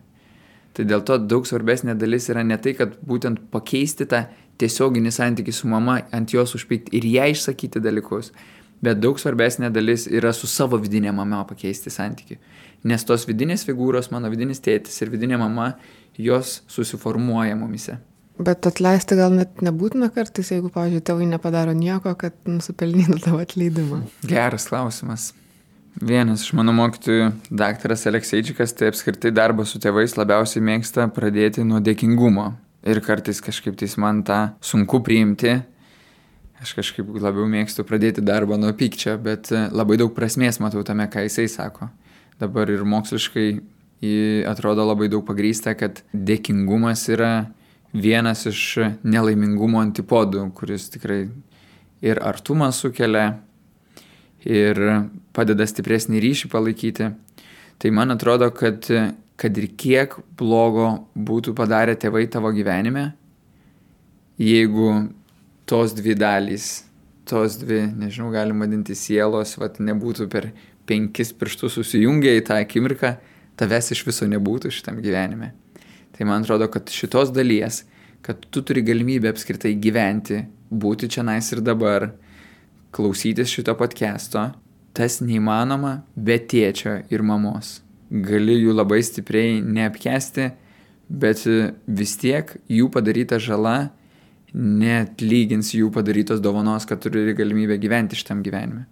[0.76, 4.26] Tai dėl to daug svarbesnė dalis yra ne tai, kad būtent pakeisti tą
[4.60, 8.32] tiesioginį santykį su mama, ant jos užpykti ir ją išsakyti dalykus,
[8.84, 12.36] Bet daug svarbesnė dalis yra su savo vidinė mama pakeisti santykių.
[12.86, 15.72] Nes tos vidinės figūros, mano vidinis tėtis ir vidinė mama,
[16.18, 17.96] jos susiformuoja mumise.
[18.36, 24.02] Bet atleisti gal net nebūtina kartais, jeigu, pavyzdžiui, tėvai nepadaro nieko, kad nusipelnytų tavo atleidimą.
[24.28, 25.30] Geras klausimas.
[25.96, 31.80] Vienas iš mano mokytojų, daktaras Alekseičikas, tai apskritai darbą su tėvais labiausiai mėgsta pradėti nuo
[31.80, 32.50] dėkingumo.
[32.86, 35.56] Ir kartais kažkaip tais man tą sunku priimti.
[36.62, 41.04] Aš kažkaip labiau mėgstu pradėti darbą nuo pykčio, bet e, labai daug prasmės matau tame,
[41.12, 41.90] ką jisai sako.
[42.40, 43.48] Dabar ir moksliškai
[44.48, 47.48] atrodo labai daug pagrysta, kad dėkingumas yra
[47.96, 48.62] vienas iš
[49.04, 51.26] nelaimingumo antipodų, kuris tikrai
[52.04, 53.38] ir artumą sukelia,
[54.46, 54.78] ir
[55.34, 57.10] padeda stipresnį ryšį palaikyti.
[57.80, 58.86] Tai man atrodo, kad,
[59.36, 63.10] kad ir kiek blogo būtų padarę tėvai tavo gyvenime,
[64.40, 65.08] jeigu
[65.66, 66.84] tos dvi dalys,
[67.26, 70.52] tos dvi, nežinau, galim vadinti sielos, vat, nebūtų per
[70.86, 73.16] penkis pirštus susijungę į tą akimirką,
[73.58, 75.52] tavęs iš viso nebūtų šitam gyvenime.
[76.14, 77.82] Tai man atrodo, kad šitos dalies,
[78.22, 82.12] kad tu turi galimybę apskritai gyventi, būti čia nais ir dabar,
[82.94, 84.48] klausytis šito podcast'o,
[84.96, 87.80] tas neįmanoma be tėčio ir mamos.
[88.08, 90.52] Gali jų labai stipriai neapkesti,
[91.10, 91.42] bet
[91.86, 93.90] vis tiek jų padaryta žala
[94.54, 98.86] net lygins jų padarytos dovanos, kad turi galimybę gyventi šitam gyvenime.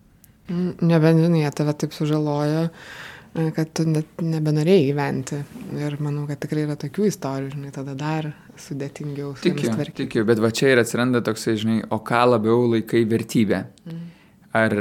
[0.48, 2.66] Nebent, žinai, tave taip sužalojo,
[3.56, 5.40] kad tu net nebenorėjai gyventi.
[5.80, 9.32] Ir manau, kad tikrai yra tokių istorijų, žinai, tada dar sudėtingiau.
[9.40, 13.64] Tikiu, tikiu, bet va čia ir atsiranda toksai, žinai, o ką labiau laikai vertybę.
[13.88, 14.02] Mm.
[14.54, 14.76] Ar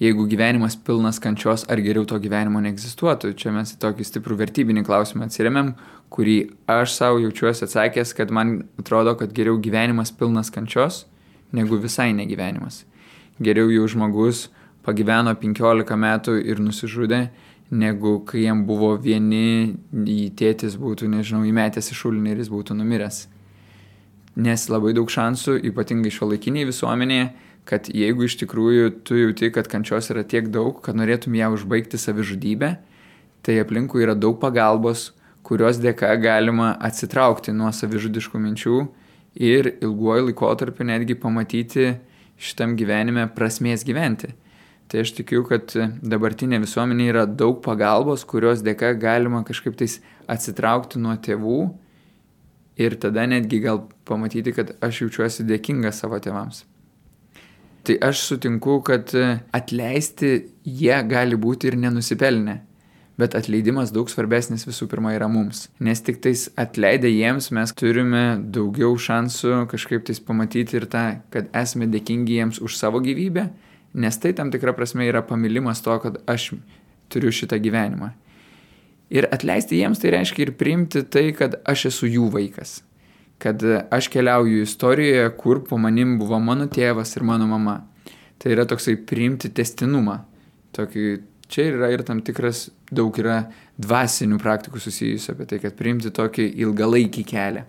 [0.00, 3.32] jeigu gyvenimas pilnas kančios, ar geriau to gyvenimo neegzistuotų.
[3.38, 5.72] Čia mes į tokį stiprų vertybinį klausimą atsiriamėm,
[6.10, 6.36] kurį
[6.70, 11.04] aš savo jaučiuosi atsakęs, kad man atrodo, kad geriau gyvenimas pilnas kančios,
[11.52, 12.84] negu visai negyvenimas.
[13.42, 14.46] Geriau jau žmogus
[14.86, 17.26] pagyveno 15 metų ir nusižudė,
[17.70, 22.76] negu kai jam buvo vieni, į tėtis būtų, nežinau, įmetęs į šulinį ir jis būtų
[22.78, 23.24] numiręs.
[24.36, 27.30] Nes labai daug šansų, ypatingai šio laikiniai visuomenėje,
[27.66, 31.98] kad jeigu iš tikrųjų tu jauti, kad kančios yra tiek daug, kad norėtum ją užbaigti
[31.98, 32.76] savižudybę,
[33.42, 35.10] tai aplinkui yra daug pagalbos,
[35.46, 38.80] kurios dėka galima atsitraukti nuo savižudiškų minčių
[39.46, 41.92] ir ilguoju laikotarpiu netgi pamatyti
[42.36, 44.32] šitam gyvenime prasmės gyventi.
[44.86, 49.98] Tai aš tikiu, kad dabartinė visuomenė yra daug pagalbos, kurios dėka galima kažkaip tais
[50.30, 51.58] atsitraukti nuo tėvų
[52.78, 56.62] ir tada netgi gal pamatyti, kad aš jaučiuosi dėkinga savo tėvams.
[57.86, 59.12] Tai aš sutinku, kad
[59.54, 60.30] atleisti
[60.66, 62.60] jie gali būti ir nenusipelnę.
[63.16, 65.66] Bet atleidimas daug svarbesnis visų pirma yra mums.
[65.80, 71.48] Nes tik tais atleidę jiems mes turime daugiau šansų kažkaip tais pamatyti ir tą, kad
[71.56, 73.48] esame dėkingi jiems už savo gyvybę,
[73.96, 76.52] nes tai tam tikra prasme yra pamilimas to, kad aš
[77.08, 78.12] turiu šitą gyvenimą.
[79.16, 82.82] Ir atleisti jiems tai reiškia ir priimti tai, kad aš esu jų vaikas
[83.38, 87.80] kad aš keliauju istorijoje, kur po manim buvo mano tėvas ir mano mama.
[88.38, 90.18] Tai yra toksai priimti testinumą.
[90.76, 91.04] Tokį,
[91.48, 93.46] čia yra ir tam tikras daug yra
[93.82, 97.64] dvasinių praktikų susijusių apie tai, kad priimti tokį ilgalaikį kelią.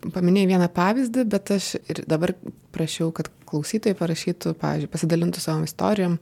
[0.00, 2.32] Paminėjai vieną pavyzdį, bet aš ir dabar
[2.72, 6.16] prašiau, kad klausytojai parašytų, pavyzdžiui, pasidalintų savo istorijom.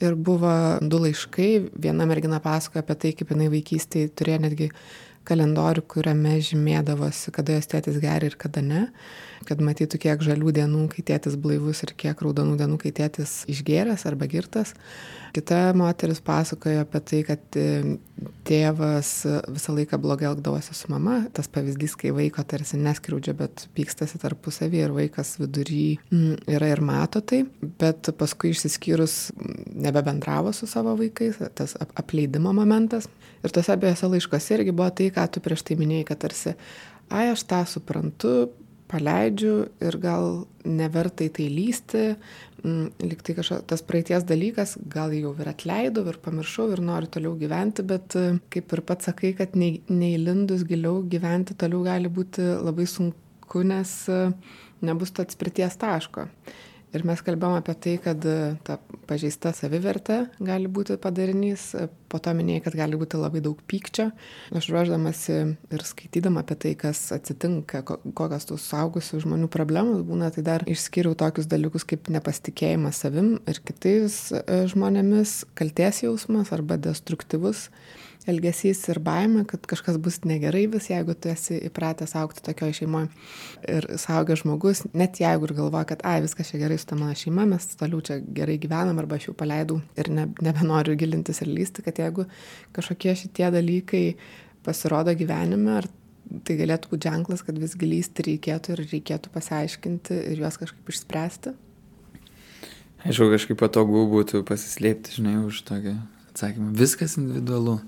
[0.00, 1.50] Ir buvo du laiškai,
[1.84, 4.70] viena mergina pasakoja apie tai, kaip jinai vaikystėje turėjo netgi
[5.28, 8.86] kalendorių, kuriame žymėdavosi, kada jos tėtis geria ir kada ne,
[9.48, 14.04] kad matytų, kiek žalių dienų, kai tėtis blaivus ir kiek raudonų dienų, kai tėtis išgėręs
[14.08, 14.74] arba girtas.
[15.30, 17.96] Kita moteris pasakojo apie tai, kad e,
[18.48, 19.12] tėvas
[19.46, 21.20] visą laiką blogai elgdavosi su mama.
[21.34, 25.84] Tas pavyzdys, kai vaiko tarsi neskriaudžia, bet pykstasi tarpusavį ir vaikas vidury
[26.50, 27.44] yra ir mato tai,
[27.80, 29.30] bet paskui išsiskyrus
[29.70, 33.06] nebebendravo su savo vaikais, tas apleidimo momentas.
[33.44, 36.56] Ir tose abiejose laiškose irgi buvo tai, ką tu prieš tai minėjai, kad tarsi,
[37.08, 38.50] ai, aš tą suprantu,
[38.90, 39.54] paleidžiu
[39.86, 42.04] ir gal neverta į tai lysti,
[42.64, 47.36] mm, liktai kažkoks tas praeities dalykas, gal jau ir atleidau ir pamiršau ir noriu toliau
[47.40, 48.16] gyventi, bet
[48.50, 53.94] kaip ir pats sakai, kad neįlindus giliau gyventi toliau gali būti labai sunku, nes
[54.82, 56.26] nebus to atspirties taško.
[56.90, 58.36] Ir mes kalbėjom apie tai, kad e,
[58.66, 61.68] ta pažeista savivertė gali būti padarinys,
[62.10, 64.08] po to minėjai, kad gali būti labai daug pykčio.
[64.58, 65.36] Aš ruoždamasi
[65.70, 71.14] ir skaitydama apie tai, kas atsitinka, kokios tų saugusių žmonių problemos būna, tai dar išskiriau
[71.18, 74.42] tokius dalykus kaip nepasitikėjimas savim ir kitais e,
[74.74, 77.68] žmonėmis, kalties jausmas arba destruktyvus
[78.28, 83.08] elgesys ir baime, kad kažkas bus negerai vis, jeigu tu esi įpratęs aukti tokioje šeimoje.
[83.70, 87.16] Ir saugęs žmogus, net jeigu ir galvoja, kad, ai, viskas čia gerai su ta mano
[87.16, 91.52] šeima, mes toliau čia gerai gyvenam arba aš jau paleidau ir ne, nebenoriu gilintis ir
[91.52, 92.26] lysti, kad jeigu
[92.76, 94.04] kažkokie šitie dalykai
[94.66, 95.88] pasirodo gyvenime, ar
[96.46, 101.56] tai galėtų būti ženklas, kad vis gilysti reikėtų ir reikėtų pasiaiškinti ir juos kažkaip išspręsti.
[103.00, 105.94] Aišku, kažkaip patogu būtų pasislėpti, žinai, už tokį
[106.30, 106.74] atsakymą.
[106.76, 107.78] Viskas individualu.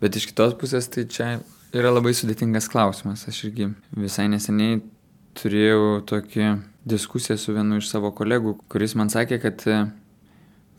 [0.00, 1.34] Bet iš kitos pusės tai čia
[1.76, 3.26] yra labai sudėtingas klausimas.
[3.28, 4.80] Aš irgi visai neseniai
[5.38, 6.46] turėjau tokį
[6.88, 9.82] diskusiją su vienu iš savo kolegų, kuris man sakė, kad e,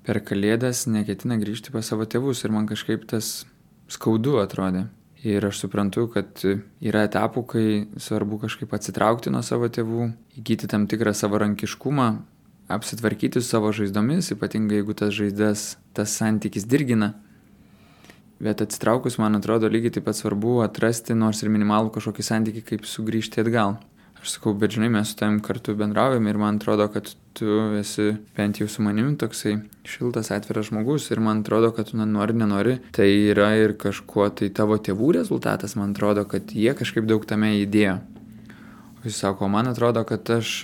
[0.07, 3.45] per kalėdas neketina grįžti pas savo tėvus ir man kažkaip tas
[3.91, 4.87] skaudu atrodė.
[5.21, 6.41] Ir aš suprantu, kad
[6.81, 7.65] yra etapų, kai
[8.01, 10.07] svarbu kažkaip atsitraukti nuo savo tėvų,
[10.41, 12.07] įgyti tam tikrą savarankiškumą,
[12.73, 17.13] apsitvarkyti su savo žaizdomis, ypatingai jeigu tas žaizdas, tas santykis dirgina.
[18.41, 22.87] Bet atsitraukus, man atrodo, lygiai taip pat svarbu atrasti nors ir minimalų kažkokį santykį, kaip
[22.89, 23.75] sugrįžti atgal.
[24.21, 28.11] Aš sakau, bet žinai, mes su tavim kartu bendraujam ir man atrodo, kad tu esi
[28.37, 32.75] bent jau su manimi toksai šiltas, atviras žmogus ir man atrodo, kad tu nori, nenori,
[32.97, 37.55] tai yra ir kažkuo tai tavo tėvų rezultatas, man atrodo, kad jie kažkaip daug tame
[37.61, 37.99] įdėjo.
[39.01, 40.57] O jis sako, man atrodo, kad aš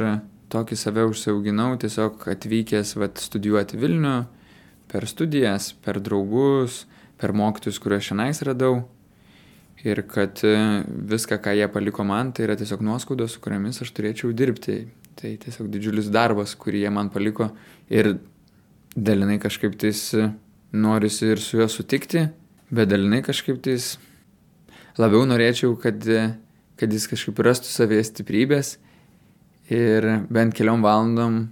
[0.53, 4.19] tokį save užsiauginau tiesiog atvykęs vat, studijuoti Vilnių
[4.89, 6.88] per studijas, per draugus,
[7.18, 8.78] per mokytus, kuriuos šiandien radau.
[9.86, 10.55] Ir kad e,
[11.11, 14.80] viską, ką jie paliko man, tai yra tiesiog nuoskaudos, su kuriamis aš turėčiau dirbti.
[15.18, 17.51] Tai tiesiog didžiulis darbas, kurį jie man paliko.
[17.93, 18.15] Ir
[18.97, 20.32] dalinai kažkaip tais e,
[20.74, 22.26] norisi ir su juo sutikti,
[22.74, 23.95] bet dalinai kažkaip tais
[24.97, 26.26] labiau norėčiau, kad, e,
[26.78, 28.76] kad jis kažkaip rastų savės stiprybės
[29.74, 31.43] ir bent keliom valandom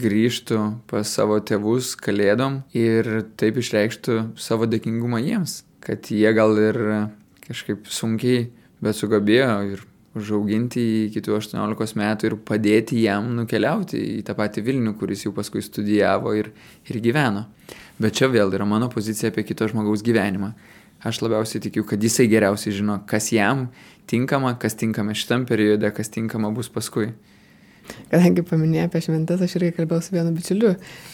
[0.00, 3.08] grįžtų pas savo tėvus kalėdom ir
[3.40, 6.78] taip išreikštų savo dėkingumą jiems, kad jie gal ir
[7.44, 8.48] kažkaip sunkiai,
[8.84, 9.84] bet sugebėjo ir
[10.14, 15.62] užauginti iki 18 metų ir padėti jam nukeliauti į tą patį Vilnių, kuris jau paskui
[15.64, 16.52] studijavo ir,
[16.86, 17.48] ir gyveno.
[17.98, 20.52] Bet čia vėl yra mano pozicija apie kito žmogaus gyvenimą.
[21.04, 23.68] Aš labiausiai tikiu, kad jisai geriausiai žino, kas jam
[24.08, 27.10] tinkama, kas tinkama šitam periode, kas tinkama bus paskui.
[28.12, 30.70] Kadangi paminėjai apie šventes, aš irgi kalbėjau su vienu bičiuliu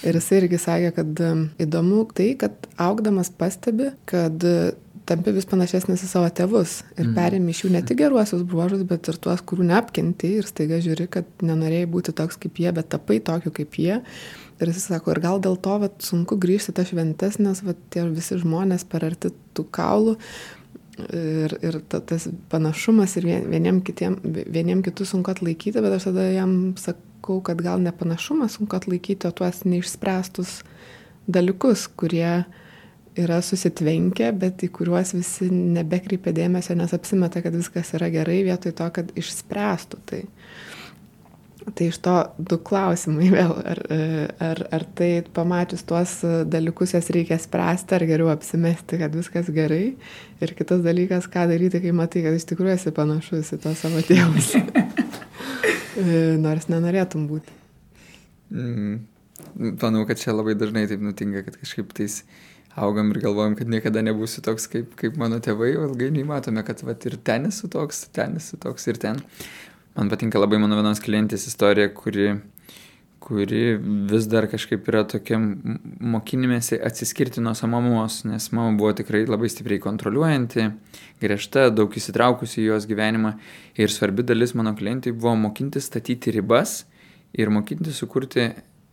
[0.06, 4.70] ir jisai irgi sakė, kad um, įdomu tai, kad augdamas pastebi, kad uh,
[5.10, 7.14] tampi vis panašesnis į savo tėvus ir mm.
[7.16, 11.08] perėmė iš jų ne tik geruosius bruožus, bet ir tuos, kurių neapkenti ir staiga žiūri,
[11.10, 13.98] kad nenorėjai būti toks kaip jie, bet tapai tokiu kaip jie.
[14.60, 18.04] Ir jis sako, ir gal dėl to vat, sunku grįžti tą šventes, nes vat, tie
[18.12, 20.18] visi žmonės per arti tų kaulų
[21.08, 26.26] ir, ir ta, tas panašumas ir vieniem, kitiem, vieniem kitus sunku atlaikyti, bet aš tada
[26.30, 30.60] jam sakau, kad gal ne panašumas sunku atlaikyti, o tuos neišspręstus
[31.30, 32.42] dalykus, kurie
[33.18, 38.74] yra susitvenkę, bet į kuriuos visi nebekreipia dėmesio, nes apsimeta, kad viskas yra gerai, vietoj
[38.78, 40.22] to, kad išspręstų tai.
[41.60, 43.52] Tai iš to du klausimai vėl.
[43.72, 43.80] Ar,
[44.40, 46.14] ar, ar tai pamačius tuos
[46.48, 49.94] dalykus jas reikia spręsti, ar geriau apsimesti, kad viskas gerai.
[50.40, 54.00] Ir kitas dalykas, ką daryti, kai matai, kad iš tikrųjų esi panašus į to savo
[54.08, 54.54] tėvus.
[56.46, 57.58] Nors nenorėtum būti.
[58.50, 59.00] Mm.
[59.60, 62.22] Manau, kad čia labai dažnai taip nutinka, kad kažkaip tais
[62.78, 66.82] augam ir galvojam, kad niekada nebūsiu toks kaip, kaip mano tėvai, o ilgainiui matome, kad
[66.86, 69.20] vat, ir ten esu toks, ten esu toks ir ten.
[69.96, 72.28] Man patinka labai mano vienos klientės istorija, kuri,
[73.18, 73.62] kuri
[74.10, 79.50] vis dar kažkaip yra tokia mokinimėsi atsiskirti nuo savo mamos, nes mama buvo tikrai labai
[79.50, 80.68] stipriai kontroliuojanti,
[81.22, 83.34] griežta, daug įsitraukusi į jos gyvenimą.
[83.82, 86.84] Ir svarbi dalis mano klientai buvo mokinti statyti ribas
[87.34, 88.52] ir mokinti sukurti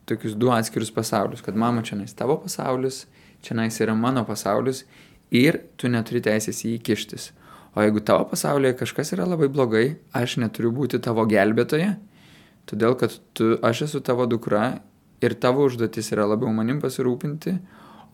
[0.10, 3.06] tokius du atskirius pasaulius, kad mama čia nais tavo pasaulis,
[3.46, 4.88] čia nais yra mano pasaulis
[5.30, 7.36] ir tu neturi teisės į jį kištis.
[7.78, 9.86] O jeigu tavo pasaulyje kažkas yra labai blogai,
[10.18, 11.92] aš neturiu būti tavo gelbėtoje,
[12.66, 14.80] todėl kad tu, aš esu tavo dukra
[15.22, 17.54] ir tavo užduotis yra labiau manim pasirūpinti,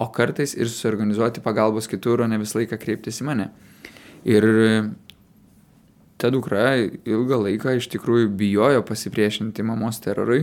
[0.03, 3.47] o kartais ir suorganizuoti pagalbos kitur, o ne visą laiką kreiptis į mane.
[4.27, 4.49] Ir
[6.19, 10.41] ta dukra ilgą laiką iš tikrųjų bijojo pasipriešinti mamos terorui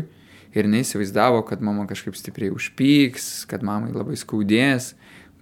[0.57, 4.95] ir neįsivaizdavo, kad mama kažkaip stipriai užpyks, kad mamai labai skaudės,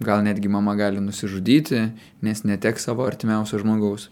[0.05, 1.82] gal netgi mama gali nusižudyti,
[2.22, 4.09] nes netek savo artimiausio žmogaus.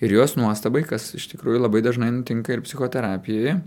[0.00, 3.58] Ir jos nuostabai, kas iš tikrųjų labai dažnai nutinka ir psichoterapijoje,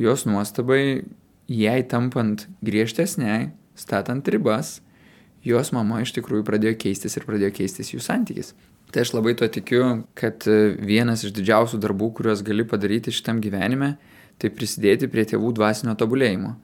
[0.00, 1.04] jos nuostabai,
[1.50, 4.78] jai tampant griežtesniai, statant ribas,
[5.44, 8.54] jos mama iš tikrųjų pradėjo keistis ir pradėjo keistis jų santykis.
[8.90, 9.84] Tai aš labai to tikiu,
[10.18, 10.42] kad
[10.82, 13.94] vienas iš didžiausių darbų, kuriuos gali padaryti šitam gyvenime,
[14.40, 16.56] tai prisidėti prie tėvų dvasinio tobulėjimo.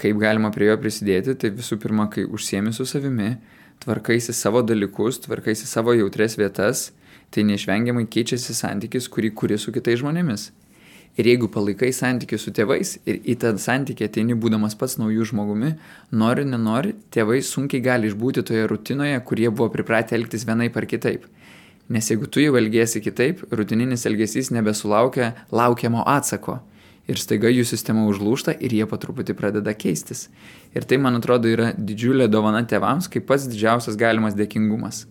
[0.00, 3.36] Kaip galima prie jo prisidėti, tai visų pirma, kai užsiemi su savimi,
[3.84, 6.88] tvarkaisi savo dalykus, tvarkaisi savo jautres vietas,
[7.30, 10.50] tai neišvengiamai keičiasi santykis, kurį kuri su kitais žmonėmis.
[11.14, 15.76] Ir jeigu palaikai santykių su tėvais ir į tą santykį ateini būdamas pats naujų žmogumi,
[16.10, 21.28] nori, nenori, tėvai sunkiai gali išbūti toje rutinoje, kurie buvo pripratę elgtis vienaip ar kitaip.
[21.94, 26.58] Nes jeigu tu jau elgesi kitaip, rutininis elgesys nebesulaukia laukiamo atsako.
[27.04, 30.30] Ir staiga jų sistema užlūšta ir jie po truputį pradeda keistis.
[30.72, 35.04] Ir tai, man atrodo, yra didžiulė dovana tėvams, kaip pats didžiausias galimas dėkingumas.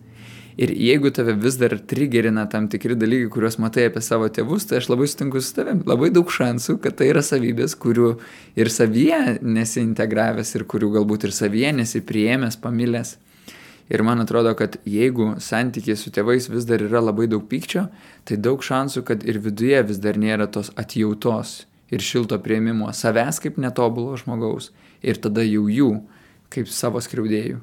[0.58, 4.78] Ir jeigu tave vis dar trigerina tam tikri dalykai, kuriuos matai apie savo tėvus, tai
[4.78, 5.82] aš labai sutinku su tavim.
[5.86, 8.12] Labai daug šansų, kad tai yra savybės, kurių
[8.58, 13.16] ir savyje nesiintegravęs ir kurių galbūt ir savyje nesipriemęs, pamilęs.
[13.90, 17.88] Ir man atrodo, kad jeigu santykiai su tėvais vis dar yra labai daug pykčio,
[18.24, 23.40] tai daug šansų, kad ir viduje vis dar nėra tos atjautos ir šilto prieimimo savęs
[23.44, 24.70] kaip netobulo žmogaus
[25.02, 25.90] ir tada jau jų
[26.54, 27.60] kaip savo skriaudėjų.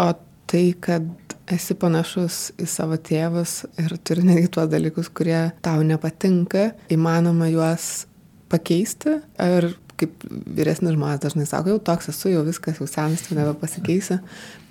[0.00, 0.08] O
[0.48, 1.08] tai, kad
[1.52, 8.06] esi panašus į savo tėvus ir turi netgi tuos dalykus, kurie tau nepatinka, įmanoma juos
[8.52, 9.18] pakeisti.
[9.42, 14.18] Ir kaip vyresnis žmonės dažnai sako, jau toks esu, jau viskas, jau senas, tai nebepasikeisi.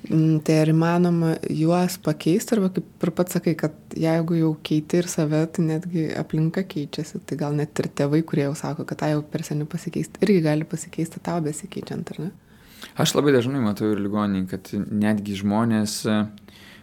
[0.09, 4.97] Mm, tai ar įmanoma juos pakeisti, arba kaip ir pats sakai, kad jeigu jau keiti
[4.97, 9.03] ir save, tai netgi aplinka keičiasi, tai gal net ir tėvai, kurie jau sako, kad
[9.03, 12.31] tai jau per seniai pasikeisti, irgi gali pasikeisti tau besikeičiant, ar ne?
[12.97, 15.99] Aš labai dažnai matau ir ligoniai, kad netgi žmonės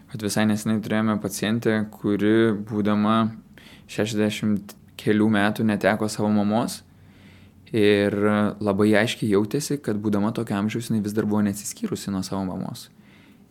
[0.08, 3.16] At visai nesenai turėjome pacientę, kuri būdama
[3.92, 6.80] 60 kelių metų neteko savo mamos
[7.76, 8.14] ir
[8.64, 12.86] labai aiškiai jautėsi, kad būdama tokio amžiaus jinai vis dar buvo nesiskyrusi nuo savo mamos.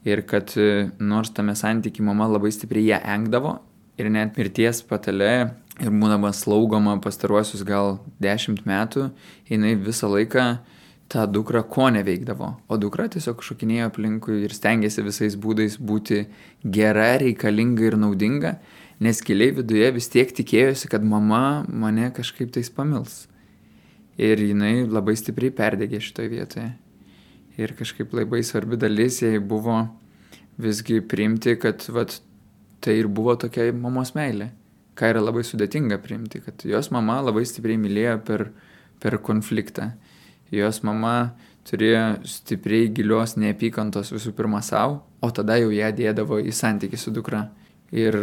[0.05, 0.53] Ir kad
[0.99, 3.57] nors tame santykiai mama labai stipriai ją engdavo
[3.97, 5.31] ir net mirties patale
[5.81, 9.09] ir būdama slaugoma pastaruosius gal 10 metų,
[9.49, 10.47] jinai visą laiką
[11.11, 16.25] tą dukrą ko neveikdavo, o dukra tiesiog šokinėjo aplinkui ir stengiasi visais būdais būti
[16.63, 18.57] gera, reikalinga ir naudinga,
[18.99, 23.25] nes giliai viduje vis tiek tikėjosi, kad mama mane kažkaip tais pamils.
[24.17, 26.71] Ir jinai labai stipriai perdegė šitoje vietoje.
[27.57, 29.79] Ir kažkaip labai svarbi dalis jai buvo
[30.61, 32.19] visgi priimti, kad vat,
[32.81, 34.51] tai ir buvo tokia mamos meilė.
[34.97, 38.47] Ką yra labai sudėtinga priimti, kad jos mama labai stipriai mylėjo per,
[39.01, 39.91] per konfliktą
[40.51, 41.33] jos mama
[41.67, 47.11] turėjo stipriai gilios neapykantos visų pirma savo, o tada jau ją dėdavo į santykių su
[47.15, 47.47] dukra.
[47.91, 48.15] Ir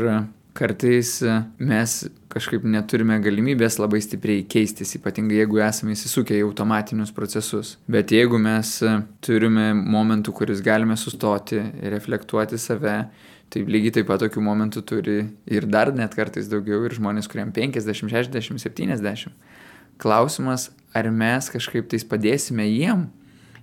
[0.54, 1.18] kartais
[1.58, 1.94] mes
[2.32, 7.74] kažkaip neturime galimybės labai stipriai keistis, ypatingai jeigu esame įsisukę į automatinius procesus.
[7.90, 8.76] Bet jeigu mes
[9.24, 12.96] turime momentų, kuris galime sustoti ir reflektuoti save,
[13.50, 15.18] tai lygiai taip pat tokių momentų turi
[15.50, 19.34] ir dar net kartais daugiau ir žmonės, kuriems 50, 60, 70.
[20.02, 23.08] Klausimas, ar mes kažkaip tais padėsime jiem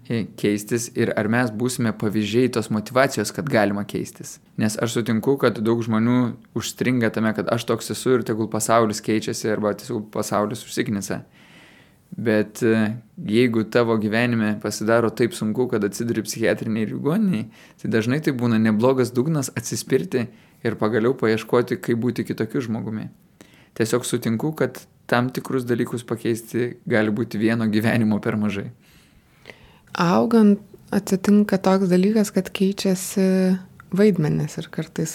[0.10, 4.40] keistis ir ar mes būsime pavyzdžiai tos motivacijos, kad galima keistis.
[4.58, 6.18] Nes aš sutinku, kad daug žmonių
[6.58, 11.22] užstringa tame, kad aš toks esu ir tegul pasaulis keičiasi arba tiesiog pasaulis užsiknisa.
[12.12, 17.46] Bet e, jeigu tavo gyvenime pasidaro taip sunku, kad atsiduri psichiatriniai ligoniniai,
[17.80, 20.26] tai dažnai tai būna neblogas dugnas atsispirti
[20.66, 23.08] ir pagaliau paieškoti, kaip būti kitokiu žmogumi.
[23.80, 28.68] Tiesiog sutinku, kad tam tikrus dalykus pakeisti gali būti vieno gyvenimo per mažai.
[30.00, 30.60] Augant
[30.92, 33.26] atsitinka toks dalykas, kad keičiasi
[33.96, 35.14] vaidmenis ir kartais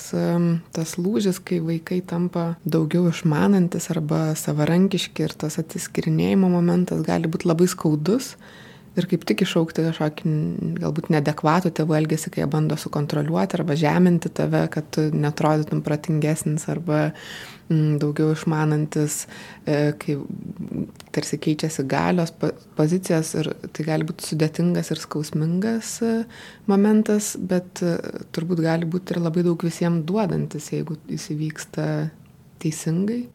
[0.76, 7.48] tas lūžis, kai vaikai tampa daugiau išmanantis arba savarankiški ir tas atsiskirinėjimo momentas gali būti
[7.48, 8.34] labai skaudus
[8.96, 10.32] ir kaip tik iššaukti kažkokį
[10.80, 16.66] galbūt nedekvatų tėvų elgesį, kai jie bando sukontroliuoti arba žeminti tave, kad tu netrodytum pratingesnis
[16.72, 17.00] arba
[17.68, 19.18] mm, daugiau išmanantis,
[19.68, 20.18] e, kai
[21.14, 22.32] tarsi keičiasi galios
[22.78, 26.12] pozicijos ir tai gali būti sudėtingas ir skausmingas e,
[26.70, 27.96] momentas, bet e,
[28.36, 31.90] turbūt gali būti ir labai daug visiems duodantis, jeigu jis įvyksta
[32.62, 33.26] teisingai.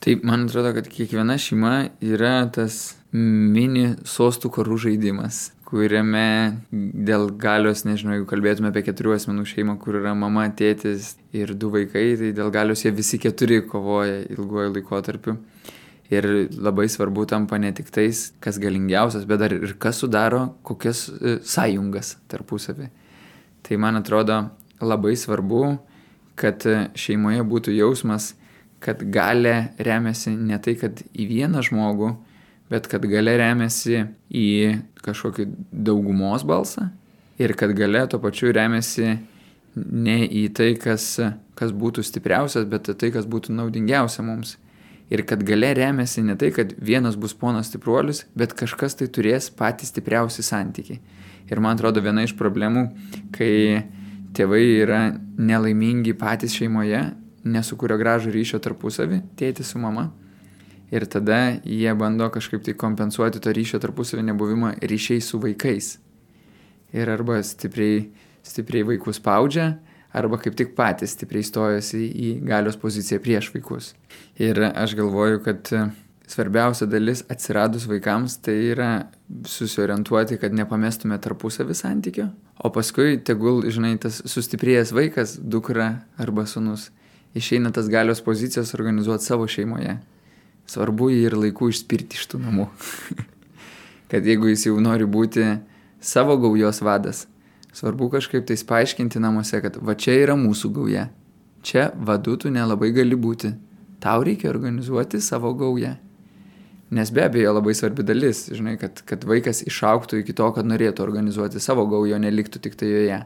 [0.00, 7.82] Tai man atrodo, kad kiekviena šeima yra tas mini sostų karų žaidimas, kuriame dėl galios,
[7.88, 12.30] nežinau, jeigu kalbėtume apie keturių asmenų šeimą, kur yra mama, tėtis ir du vaikai, tai
[12.36, 15.38] dėl galios jie visi keturi kovoja ilguoju laikotarpiu.
[16.12, 21.08] Ir labai svarbu tampa ne tik tais, kas galingiausias, bet dar ir kas sudaro kokias
[21.10, 22.86] e, sąjungas tarpusavį.
[23.66, 24.36] Tai man atrodo
[24.78, 25.64] labai svarbu,
[26.38, 26.62] kad
[26.94, 28.36] šeimoje būtų jausmas,
[28.82, 32.12] kad galė remiasi ne tai, kad į vieną žmogų,
[32.70, 34.48] bet kad gale remiasi į
[35.06, 36.90] kažkokį daugumos balsą
[37.38, 39.16] ir kad gale tuo pačiu remiasi
[39.76, 41.08] ne į tai, kas,
[41.58, 44.56] kas būtų stipriausias, bet tai, kas būtų naudingiausia mums.
[45.12, 49.50] Ir kad gale remiasi ne tai, kad vienas bus ponas stipruolis, bet kažkas tai turės
[49.54, 50.98] patys stipriausi santykiai.
[51.46, 52.88] Ir man atrodo viena iš problemų,
[53.36, 53.84] kai
[54.34, 55.02] tėvai yra
[55.38, 57.04] nelaimingi patys šeimoje,
[57.46, 60.10] nesukuria gražų ryšio tarpusavį, tėtis su mama.
[60.94, 65.96] Ir tada jie bando kažkaip tai kompensuoti to ryšio tarpusavį nebuvimą ryšiai su vaikais.
[66.94, 68.06] Ir arba stipriai,
[68.46, 69.72] stipriai vaikus spaudžia,
[70.16, 73.94] arba kaip tik patys stipriai stojasi į galios poziciją prieš vaikus.
[74.38, 75.72] Ir aš galvoju, kad
[76.26, 78.90] svarbiausia dalis atsiradus vaikams tai yra
[79.46, 82.28] susiorientuoti, kad nepamestume tarpusavį santykio,
[82.58, 85.90] o paskui tegul, žinai, tas sustiprėjęs vaikas, dukra
[86.22, 86.90] arba sunus,
[87.36, 89.98] išeina tas galios pozicijas organizuoti savo šeimoje.
[90.66, 92.70] Svarbu jį ir laiku išspirti iš tų namų.
[94.10, 95.44] kad jeigu jis jau nori būti
[96.00, 97.26] savo gaujos vadas,
[97.74, 101.08] svarbu kažkaip tais paaiškinti namuose, kad va čia yra mūsų gauja.
[101.66, 103.52] Čia vadu tu nelabai gali būti.
[104.00, 105.96] Tau reikia organizuoti savo gaują.
[106.94, 111.02] Nes be abejo labai svarbi dalis, žinai, kad, kad vaikas išauktų iki to, kad norėtų
[111.02, 113.18] organizuoti savo gaują, neliktų tik tai joje.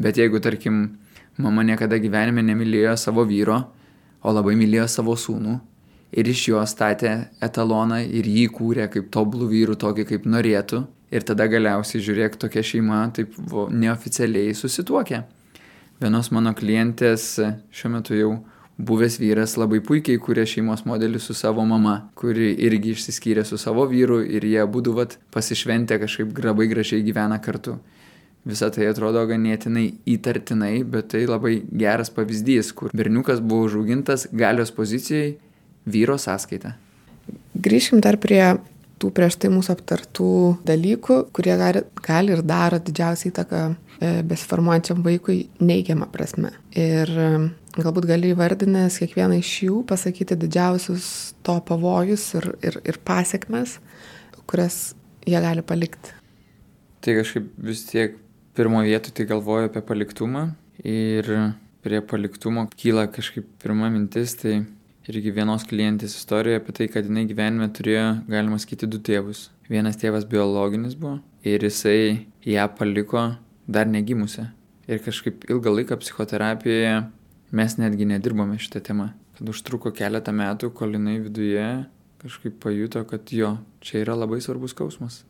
[0.00, 0.78] Bet jeigu, tarkim,
[1.38, 3.62] mama niekada gyvenime nemylėjo savo vyro,
[4.22, 5.58] o labai mylėjo savo sūnų
[6.12, 7.12] ir iš jo statė
[7.42, 12.64] etaloną ir jį kūrė kaip tobulų vyrų, tokį kaip norėtų, ir tada galiausiai žiūrėk, tokia
[12.64, 15.22] šeima taip vo, neoficialiai susituokė.
[16.02, 17.36] Vienos mano klientės
[17.72, 18.32] šiuo metu jau
[18.82, 23.86] buvęs vyras labai puikiai kūrė šeimos modelį su savo mama, kuri irgi išsiskyrė su savo
[23.90, 27.78] vyru ir jie būdu vat pasišventę kažkaip labai gražiai gyvena kartu.
[28.48, 34.74] Visą tai atrodo ganėtinai įtartinai, bet tai labai geras pavyzdys, kur berniukas buvo užaugintas galios
[34.74, 35.36] pozicijai
[35.86, 36.74] vyro sąskaita.
[37.62, 38.42] Grįšim dar prie
[38.98, 40.32] tų prieš tai mūsų aptartų
[40.66, 46.50] dalykų, kurie gali, gali ir daro didžiausią įtaką e, besiformuojančiam vaikui neigiamą prasme.
[46.74, 47.10] Ir
[47.72, 51.06] Galbūt gali įvardinęs kiekvieną iš jų pasakyti didžiausius
[51.40, 53.78] to pavojus ir, ir, ir pasiekmes,
[54.44, 54.92] kurias
[55.24, 56.12] jie gali palikti.
[57.00, 58.18] Tai kažkaip vis tiek
[58.56, 60.46] pirmo vietų tai galvoju apie paliktumą
[60.84, 61.28] ir
[61.82, 64.62] prie paliktumo kyla kažkaip pirma mintis, tai
[65.10, 69.48] irgi vienos klientės istorija apie tai, kad jinai gyvenime turėjo, galima sakyti, du tėvus.
[69.70, 73.32] Vienas tėvas biologinis buvo ir jisai ją paliko
[73.66, 74.46] dar negimusią.
[74.90, 76.94] Ir kažkaip ilgą laiką psichoterapijoje
[77.54, 79.10] mes netgi nedirbome šitą temą.
[79.38, 81.66] Kad užtruko keletą metų, kol jinai viduje
[82.22, 85.22] kažkaip pajuto, kad jo, čia yra labai svarbus skausmas.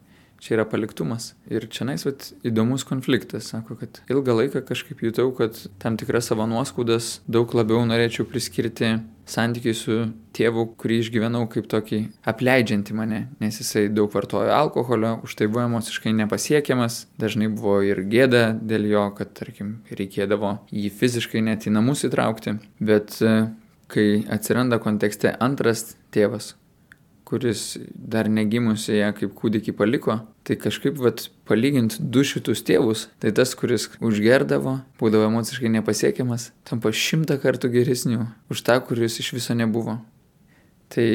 [0.43, 1.32] Čia yra paliktumas.
[1.47, 3.53] Ir čia nais vat, įdomus konfliktas.
[3.53, 8.97] Sako, kad ilgą laiką kažkaip jutau, kad tam tikras savo nuoskaudas daug labiau norėčiau priskirti
[9.28, 9.99] santykiai su
[10.34, 12.01] tėvu, kurį išgyvenau kaip tokį
[12.32, 18.03] apleidžiantį mane, nes jisai daug vartojo alkoholio, už tai buvo emociškai nepasiekiamas, dažnai buvo ir
[18.11, 23.36] gėda dėl jo, kad, tarkim, reikėdavo jį fiziškai net į namus įtraukti, bet e,
[23.93, 26.57] kai atsiranda kontekste antras tėvas,
[27.33, 33.33] kuris dar negimusi ją kaip kūdikį paliko, tai kažkaip vat, palygint du šitus tėvus, tai
[33.33, 39.57] tas, kuris užgerdavo, būdavo emociškai nepasiekiamas, tampa šimtą kartų geresniu už tą, kuris iš viso
[39.57, 39.97] nebuvo.
[40.93, 41.07] Tai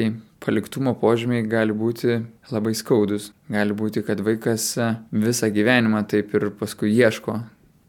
[0.42, 2.18] paliktumo požymiai gali būti
[2.50, 3.30] labai skaudus.
[3.46, 4.72] Gali būti, kad vaikas
[5.14, 7.38] visą gyvenimą taip ir paskui ieško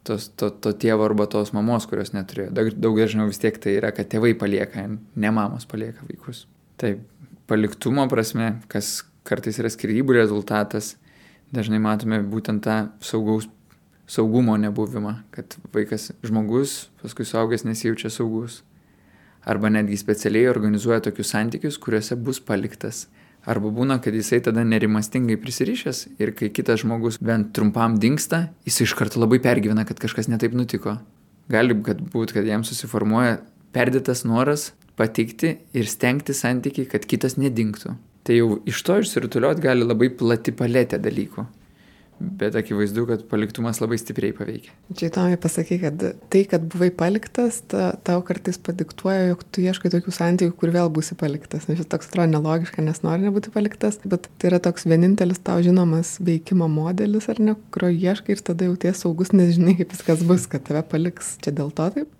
[0.06, 2.54] tos, to, to tėvo arba tos mamos, kurios neturėjo.
[2.54, 6.46] Daug, daug dažniau vis tiek tai yra, kad tėvai palieka, ne mamos palieka vaikus.
[6.80, 7.02] Taip,
[7.50, 10.94] paliktumo prasme, kas kartais yra skirybų rezultatas,
[11.54, 13.48] dažnai matome būtent tą saugaus,
[14.10, 18.62] saugumo nebuvimą, kad vaikas, žmogus, paskui suaugęs nesijaučia saugus.
[19.46, 23.06] Arba netgi specialiai organizuoja tokius santykius, kuriuose bus paliktas.
[23.48, 28.82] Arba būna, kad jisai tada nerimastingai prisirišęs ir kai kitas žmogus bent trumpam dinksta, jis
[28.84, 30.98] iš karto labai pergyvena, kad kažkas netaip nutiko.
[31.50, 33.40] Gali būti, kad jam susiformuoja
[33.72, 34.70] perdėtas noras
[35.00, 37.96] patikti ir stengti santykiai, kad kitas nedingtų.
[38.26, 41.46] Tai jau iš to išsirutuliuot gali labai plati paletė dalykų.
[42.20, 44.74] Bet akivaizdu, kad paliktumas labai stipriai paveikia.
[44.92, 49.88] Čia įdomiai pasakai, kad tai, kad buvai paliktas, ta, tau kartais padiktuoja, jog tu ieškai
[49.94, 51.64] tokių santykių, kur vėl būsi paliktas.
[51.70, 55.64] Nes šis toks atrodo nelogiška, nes nori nebūti paliktas, bet tai yra toks vienintelis tau
[55.64, 60.28] žinomas veikimo modelis, ar ne, kurio ieškai ir tada jauties saugus, nes žinai, kaip viskas
[60.28, 61.38] bus, kad tave paliks.
[61.40, 62.16] Čia dėl to taip?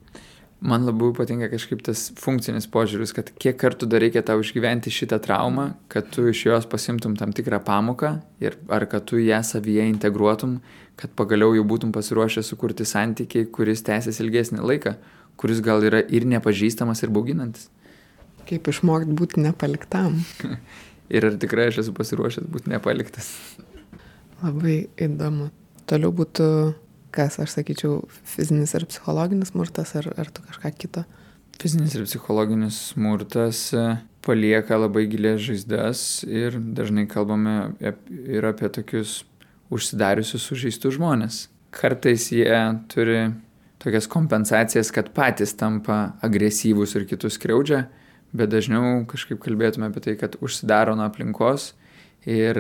[0.61, 5.17] Man labiau patinka kažkaip tas funkcinis požiūris, kad kiek kartų dar reikia tau išgyventi šitą
[5.25, 8.11] traumą, kad tu iš jos pasimtum tam tikrą pamoką
[8.45, 10.59] ir ar kad tu ją savyje integruotum,
[11.01, 14.95] kad pagaliau jau būtum pasiruošęs sukurti santykiai, kuris tęsis ilgesnį laiką,
[15.41, 17.71] kuris gal yra ir nepažįstamas, ir bauginantis.
[18.51, 20.21] Kaip išmokti būti nepaliktam.
[21.17, 23.33] ir ar tikrai aš esu pasiruošęs būti nepaliktas.
[24.45, 25.49] Labai įdomu.
[25.89, 26.47] Toliau būtų
[27.15, 31.05] kas, aš sakyčiau, fizinis ir psichologinis smurtas, ar, ar tu kažką kito?
[31.61, 33.85] Fizinis ir psichologinis smurtas e,
[34.25, 39.21] palieka labai gilės žaizdas ir dažnai kalbame ir apie tokius
[39.71, 41.45] užsidariusius sužeistus žmonės.
[41.71, 42.57] Kartais jie
[42.91, 43.29] turi
[43.81, 47.85] tokias kompensacijas, kad patys tampa agresyvūs ir kitus skriaudžia,
[48.37, 51.73] bet dažniau kažkaip kalbėtume apie tai, kad užsidaro nuo aplinkos
[52.29, 52.59] ir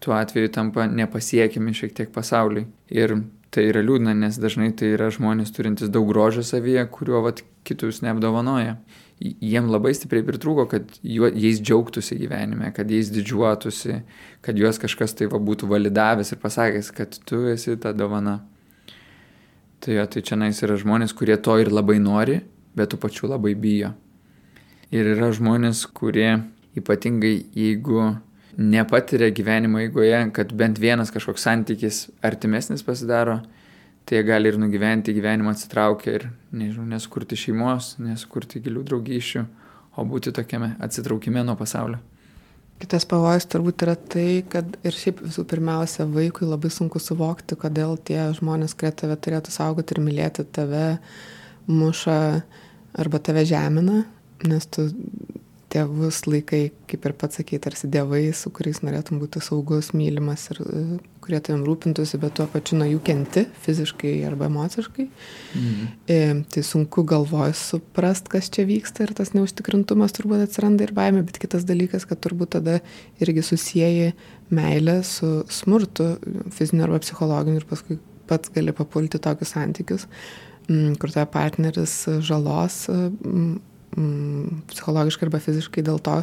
[0.00, 2.66] tuo atveju tampa nepasiekimi šiek tiek pasauliui.
[2.90, 3.20] Ir
[3.54, 8.00] tai yra liūdna, nes dažnai tai yra žmonės turintys daug grožio savyje, kuriuo vat, kitus
[8.04, 8.76] neapdovanoja.
[9.20, 13.98] Jiem labai stipriai pritrūko, kad juo, jais džiaugtųsi gyvenime, kad jais didžiuotųsi,
[14.46, 18.38] kad juos kažkas tai va būtų validavęs ir pasakęs, kad tu esi ta dovana.
[19.80, 22.38] Tai, jo, tai čia nais yra žmonės, kurie to ir labai nori,
[22.76, 23.92] bet tu pačiu labai bijo.
[24.94, 26.40] Ir yra žmonės, kurie
[26.78, 28.14] ypatingai jeigu
[28.58, 33.40] nepatiria gyvenimo eigoje, kad bent vienas kažkoks santykis artimesnis pasidaro,
[34.04, 39.44] tai jie gali ir nugyventi gyvenimą atsitraukę ir, nežinau, neskurti šeimos, neskurti gilių draugysčių,
[39.96, 42.00] o būti tokiame atsitraukime nuo pasaulio.
[42.80, 47.98] Kitas pavojus turbūt yra tai, kad ir šiaip visų pirmiausia vaikui labai sunku suvokti, kodėl
[48.08, 50.86] tie žmonės, kurie tave turėtų saugoti ir mylėti, tave
[51.68, 52.16] muša
[52.98, 54.06] arba tave žemina,
[54.48, 54.88] nes tu
[55.70, 56.60] tėvus laikai,
[56.90, 60.82] kaip ir pats sakei, tarsi dievai, su kuriais norėtum būti saugus, mylimas ir e,
[61.22, 65.06] kurie tavim rūpintųsi, bet tuo pačiu nuo jų kenti fiziškai arba emociškai.
[65.06, 65.86] Mhm.
[66.10, 66.18] E,
[66.54, 71.38] tai sunku galvoj suprast, kas čia vyksta ir tas neužtikrintumas turbūt atsiranda ir baime, bet
[71.42, 72.80] kitas dalykas, kad turbūt tada
[73.22, 74.12] irgi susijęji
[74.50, 76.12] meilę su smurtu,
[76.54, 78.00] fiziniu arba psichologiniu ir paskui
[78.30, 80.06] pats gali papulti tokius santykius,
[80.70, 81.94] kur tavo partneris
[82.26, 82.84] žalos
[83.96, 86.20] mm, psichologiškai arba fiziškai dėl to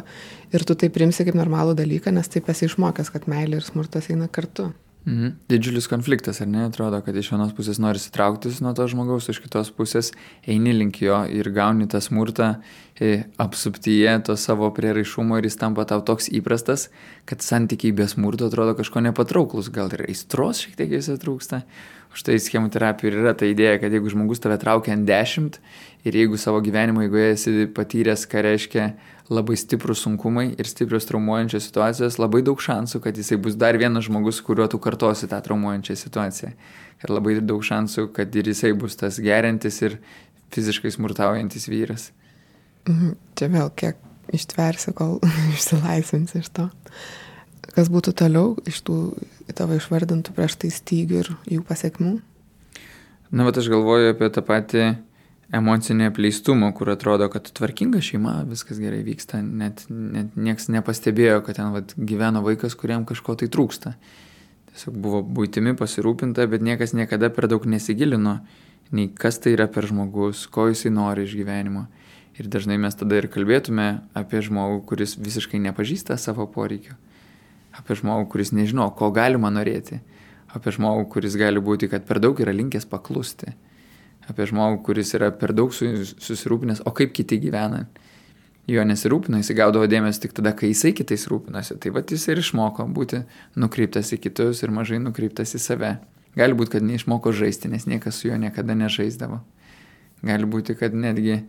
[0.54, 4.10] ir tu tai primsi kaip normalų dalyką, nes taip esi išmokęs, kad meilė ir smurtas
[4.12, 4.72] eina kartu.
[5.08, 5.28] Mhm.
[5.48, 6.66] Didžiulis konfliktas, ar ne?
[6.68, 10.10] Atrodo, kad iš vienos pusės nori sitrauktis nuo to žmogaus, iš kitos pusės
[10.44, 12.48] eini link jo ir gauni tą smurtą
[13.00, 16.90] e, apsuptyje to savo prieraišumo ir jis tampa tau toks įprastas,
[17.24, 21.62] kad santykiai be smurto atrodo kažko nepatrauklus, gal ir aistros šiek tiek jis atrūksta.
[22.18, 25.56] Štai schemų terapija ir yra ta idėja, kad jeigu žmogus tave traukia ant dešimt
[26.04, 28.90] ir jeigu savo gyvenimo eigoje esi patyręs, ką reiškia
[29.32, 34.06] labai stiprus sunkumai ir stiprios traumuojančios situacijos, labai daug šansų, kad jisai bus dar vienas
[34.08, 36.52] žmogus, kuriuo tu kartosi tą traumuojančią situaciją.
[37.04, 39.98] Ir labai daug šansų, kad ir jisai bus tas gerintis ir
[40.54, 42.10] fiziškai smurtaujantis vyras.
[42.88, 43.16] Mhm.
[43.36, 44.00] Čia vėl kiek
[44.32, 45.18] ištversi, kol
[45.54, 46.68] išsilaisvinsi iš to.
[47.68, 48.96] Kas būtų toliau iš tų
[49.54, 52.16] tavo išvardintų prieš tai stygių ir jų pasiekmių?
[53.28, 54.84] Na, bet aš galvoju apie tą patį
[55.54, 61.58] emocinį apleistumą, kur atrodo, kad tvarkinga šeima, viskas gerai vyksta, net, net niekas nepastebėjo, kad
[61.60, 63.94] ten vat, gyveno vaikas, kuriam kažko tai trūksta.
[64.72, 68.38] Tiesiog buvo būtimi pasirūpinta, bet niekas niekada per daug nesigilino,
[68.92, 71.88] nei kas tai yra per žmogus, ko jisai nori iš gyvenimo.
[72.38, 76.94] Ir dažnai mes tada ir kalbėtume apie žmogų, kuris visiškai nepažįsta savo poreikių
[77.78, 80.00] apie žmogų, kuris nežino, ko galima norėti,
[80.54, 83.54] apie žmogų, kuris gali būti, kad per daug yra linkęs paklusti,
[84.28, 87.86] apie žmogų, kuris yra per daug susirūpinęs, o kaip kiti gyvena.
[88.68, 91.78] Jo nesirūpina, jis gaudavo dėmesio tik tada, kai jisai kitais rūpinasi.
[91.80, 93.22] Tai va jis ir išmoko būti
[93.56, 95.94] nukreiptas į kitus ir mažai nukreiptas į save.
[96.36, 99.40] Gali būti, kad neišmoko žaisti, nes niekas su juo niekada nežaisdavo.
[100.28, 101.40] Gali būti, kad netgi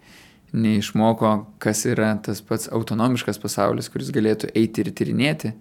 [0.55, 5.51] neišmoko, kas yra tas pats autonomiškas pasaulis, kuris galėtų eiti ir tyrinėti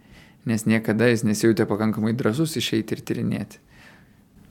[0.48, 3.60] nes niekada jis nesijutė pakankamai drasus išeiti ir tyrinėti.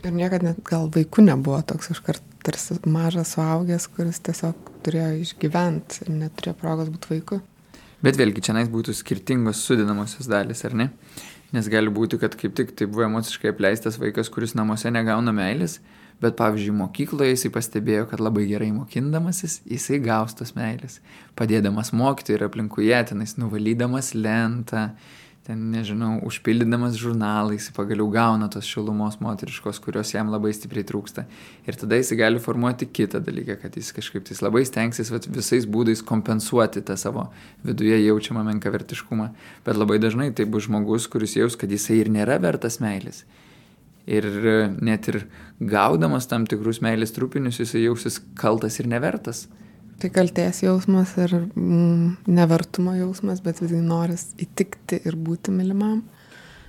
[0.07, 6.05] Ir niekada net gal vaikų nebuvo toks iškart tarsi mažas suaugęs, kuris tiesiog turėjo išgyventi
[6.05, 7.39] ir neturėjo progos būti vaiku.
[8.05, 10.91] Bet vėlgi čia nais būtų skirtingos sudėdamosios dalis, ar ne?
[11.51, 15.81] Nes gali būti, kad kaip tik tai buvo emociškai apleistas vaikas, kuris namuose negauna meilės,
[16.23, 21.01] bet pavyzdžiui mokykloje jisai pastebėjo, kad labai gerai mokindamasis jisai gaus tos meilės,
[21.39, 24.89] padėdamas mokyti ir aplinkuje tenais nuvalydamas lentą,
[25.47, 31.23] ten, nežinau, užpildydamas žurnalais, pagaliau gauna tos šilumos moteriškos, kurios jam labai stipriai trūksta.
[31.63, 35.63] Ir tada jis gali formuoti kitą dalyką, kad jis kažkaip tais labai stengsis vat, visais
[35.63, 37.29] būdais kompensuoti tą savo
[37.63, 39.29] viduje jaučiamą menkavertiškumą.
[39.63, 43.23] Bet labai dažnai tai bus žmogus, kuris jaus, kad jisai ir nėra vertas meilės.
[44.07, 44.27] Ir
[44.83, 45.21] net ir
[45.59, 49.45] gaudamas tam tikrus meilės trupinius, jisai jausis kaltas ir nevertas.
[49.97, 56.03] Tai kalties jausmas ir mm, nevertumo jausmas, bet vidai noris įtikti ir būti mylimam.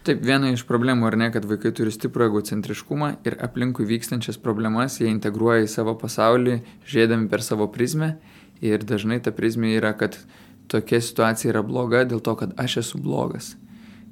[0.08, 4.96] Taip, viena iš problemų, ar ne, kad vaikai turi stiprų egocentriškumą ir aplinkui vykstančias problemas
[5.02, 6.54] jie integruoja į savo pasaulį,
[6.88, 8.14] žiūrėdami per savo prizmę.
[8.64, 10.16] Ir dažnai ta prizmė yra, kad
[10.72, 13.52] tokia situacija yra bloga dėl to, kad aš esu blogas.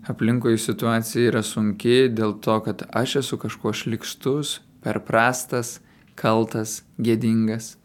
[0.06, 5.78] Aplinkui situacija yra sunki dėl to, kad aš esu kažkuo šlikstus, per prastas,
[6.14, 7.78] kaltas, gėdingas.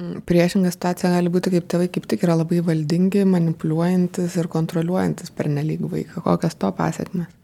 [0.00, 5.32] Mm, priešinga situacija gali būti, kaip tėvai kaip tik yra labai valdingi, manipuliuojantis ir kontroliuojantis
[5.36, 6.22] per nelygų vaiką.
[6.24, 7.36] Kokios to pasiekmes?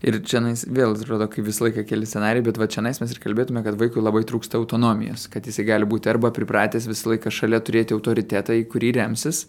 [0.00, 3.62] Ir čia vėl atrodo, kaip visą laiką keli scenarijai, bet va čia mes ir kalbėtume,
[3.62, 7.94] kad vaikui labai trūksta autonomijos, kad jisai gali būti arba pripratęs visą laiką šalia turėti
[7.94, 9.44] autoritetą, į kurį remsis,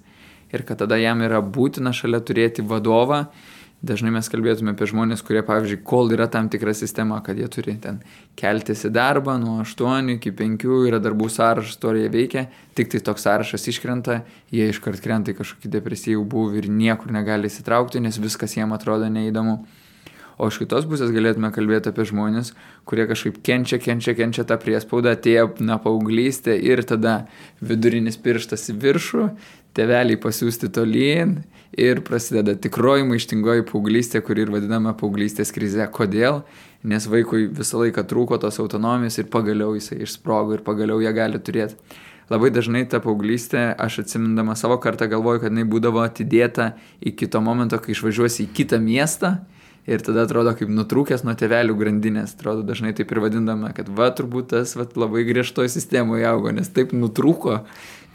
[0.52, 3.24] ir kad tada jam yra būtina šalia turėti vadovą.
[3.82, 7.74] Dažnai mes kalbėtume apie žmonės, kurie, pavyzdžiui, kol yra tam tikra sistema, kad jie turi
[7.82, 7.98] ten
[8.38, 12.44] keltis į darbą nuo 8 iki 5, yra darbų sąrašas, to jie veikia,
[12.78, 14.20] tik tai toks sąrašas iškrenta,
[14.54, 19.10] jie iškart krenta į kažkokį depresyvų būvį ir niekur negali įsitraukti, nes viskas jiem atrodo
[19.10, 19.64] neįdomu.
[20.38, 22.54] O iš kitos pusės galėtume kalbėti apie žmonės,
[22.86, 27.24] kurie kažkaip kenčia, kenčia, kenčia tą priespaudą, atėjo, na, paauglystė ir tada
[27.66, 29.26] vidurinis pirštas į viršų,
[29.78, 31.40] teveliai pasiūsti tolyn
[31.78, 35.86] ir prasideda tikroji maištingoji paauglystė, kuri ir vadinama paauglystės krize.
[35.94, 36.42] Kodėl?
[36.84, 41.40] Nes vaikui visą laiką trūko tos autonomijos ir pagaliau jisai išsprogo ir pagaliau ją gali
[41.40, 41.78] turėti.
[42.32, 46.72] Labai dažnai ta paauglystė, aš atsimindama savo kartą galvoju, kad jinai būdavo atidėta
[47.04, 49.34] iki to momento, kai išvažiuosi į kitą miestą
[49.90, 52.38] ir tada atrodo kaip nutrūkęs nuo tėvelių grandinės.
[52.38, 56.72] Atrodo dažnai taip ir vadindama, kad va turbūt tas va, labai griežtoje sistemoje augo, nes
[56.72, 57.62] taip nutrūko,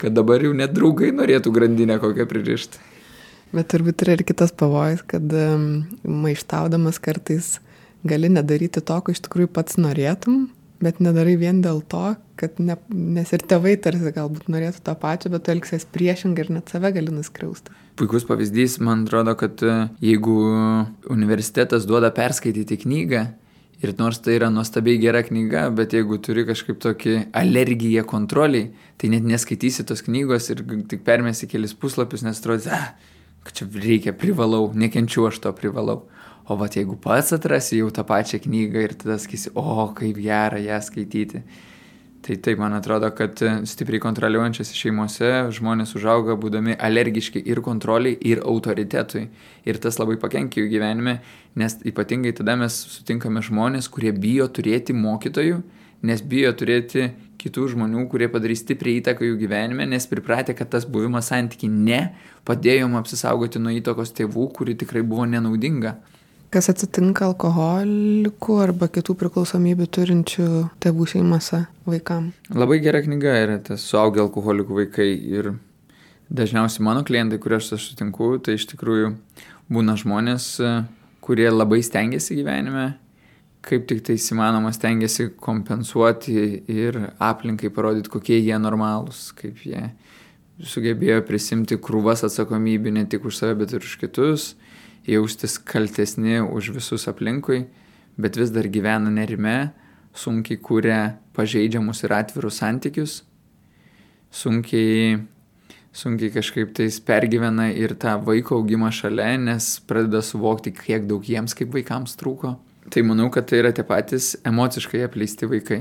[0.00, 2.95] kad dabar jau net draugai norėtų grandinę kokią pririšti.
[3.56, 5.32] Bet turbūt yra ir kitas pavojus, kad
[6.04, 7.56] maištaudamas kartais
[8.06, 10.46] gali nedaryti to, ko iš tikrųjų pats norėtum,
[10.84, 15.32] bet nedarai vien dėl to, kad ne, nes ir tėvai tarsi galbūt norėtų to pačio,
[15.32, 17.72] bet tu elgsies priešingai ir net save gali nuskriausti.
[17.96, 20.36] Puikus pavyzdys, man atrodo, kad e, jeigu
[21.12, 23.24] universitetas duoda perskaityti knygą,
[23.84, 29.10] Ir nors tai yra nuostabiai gera knyga, bet jeigu turi kažkaip tokį alergiją kontroliai, tai
[29.12, 32.94] net neskaitysi tos knygos ir tik permėsi kelis puslapius, nes atrodo, ah,
[33.46, 36.04] kad čia reikia, privalau, nekenčiu aš to privalau.
[36.46, 40.60] O va jeigu pats atrasi jau tą pačią knygą ir tada sakysi, o kaip gera
[40.62, 41.42] ją skaityti.
[42.26, 43.38] Tai taip, man atrodo, kad
[43.70, 49.28] stipriai kontroliuojančiose šeimose žmonės užauga būdami alergiški ir kontroliai, ir autoritetui.
[49.66, 51.20] Ir tas labai pakenkia jų gyvenime,
[51.54, 55.60] nes ypatingai tada mes sutinkame žmonės, kurie bijo turėti mokytojų,
[56.02, 60.86] nes bijo turėti kitų žmonių, kurie padarys stipriai įtaką jų gyvenime, nes pripratę, kad tas
[60.88, 62.00] buvimas santykiai ne
[62.46, 65.96] padėjo jums apsisaugoti nuo įtakos tėvų, kuri tikrai buvo nenaudinga.
[66.54, 70.48] Kas atsitinka alkoholikų arba kitų priklausomybių turinčių
[70.82, 72.30] tėvų šeimose vaikam?
[72.54, 75.50] Labai gera knyga yra tas suaugę alkoholikų vaikai ir
[76.30, 79.10] dažniausiai mano klientai, kuriuos aš sutinku, tai iš tikrųjų
[79.72, 80.48] būna žmonės,
[81.24, 82.92] kurie labai stengiasi gyvenime,
[83.66, 86.36] kaip tik tai įmanoma stengiasi kompensuoti
[86.70, 89.88] ir aplinkai parodyti, kokie jie normalūs, kaip jie
[90.62, 94.54] sugebėjo prisimti krūvas atsakomybę ne tik už save, bet ir už kitus
[95.06, 97.66] jaustis kaltesni už visus aplinkui,
[98.18, 99.72] bet vis dar gyvena nerime,
[100.16, 100.98] sunkiai kūrė
[101.36, 103.20] pažeidžiamus ir atvirus santykius,
[104.34, 105.20] sunkiai,
[105.94, 111.54] sunkiai kažkaip tais pergyvena ir tą vaiko augimą šalia, nes pradeda suvokti, kiek daug jiems
[111.56, 112.56] kaip vaikams trūko.
[112.90, 115.80] Tai manau, kad tai yra tie patys emociškai apleisti vaikai.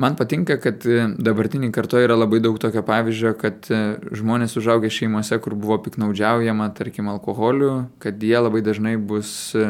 [0.00, 3.80] Man patinka, kad e, dabartiniai kartoje yra labai daug tokio pavyzdžio, kad e,
[4.16, 9.66] žmonės užaugę šeimose, kur buvo piknaudžiaujama, tarkim, alkoholiu, kad jie labai dažnai bus e,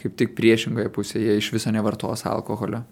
[0.00, 2.82] kaip tik priešingoje pusėje, iš viso nevartos alkoholio.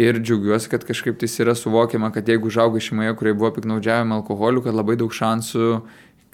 [0.00, 4.64] Ir džiaugiuosi, kad kažkaip tai yra suvokiama, kad jeigu užaugai šeimoje, kurioje buvo piknaudžiavimo alkoholiu,
[4.64, 5.68] kad labai daug šansų,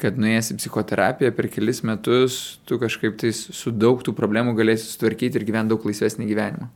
[0.01, 2.38] kad nuėjęs į psichoterapiją per kelis metus,
[2.68, 6.70] tu kažkaip tai su daug tų problemų galėsi sutvarkyti ir gyventi daug laisvesnį gyvenimą.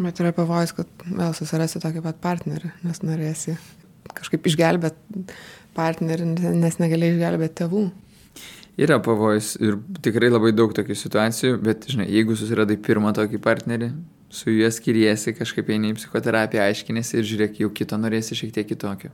[0.00, 3.56] Bet yra pavojus, kad vėl susirasi tokį pat partnerį, nes norėsi
[4.14, 5.24] kažkaip išgelbėti
[5.76, 6.28] partnerį,
[6.60, 7.84] nes negali išgelbėti tėvų.
[8.80, 13.90] Yra pavojus ir tikrai labai daug tokių situacijų, bet, žinai, jeigu susiradai pirmą tokį partnerį,
[14.32, 18.70] su juo skiriesi, kažkaip eini į psichoterapiją, aiškinėsi ir žiūrėk, jau kito norėsi šiek tiek
[18.70, 19.10] kitokio.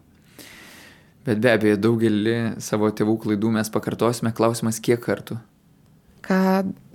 [1.27, 5.41] Bet be abejo, daugelį savo tėvų klaidų mes pakartosime, klausimas kiek kartų.
[6.27, 6.41] Ką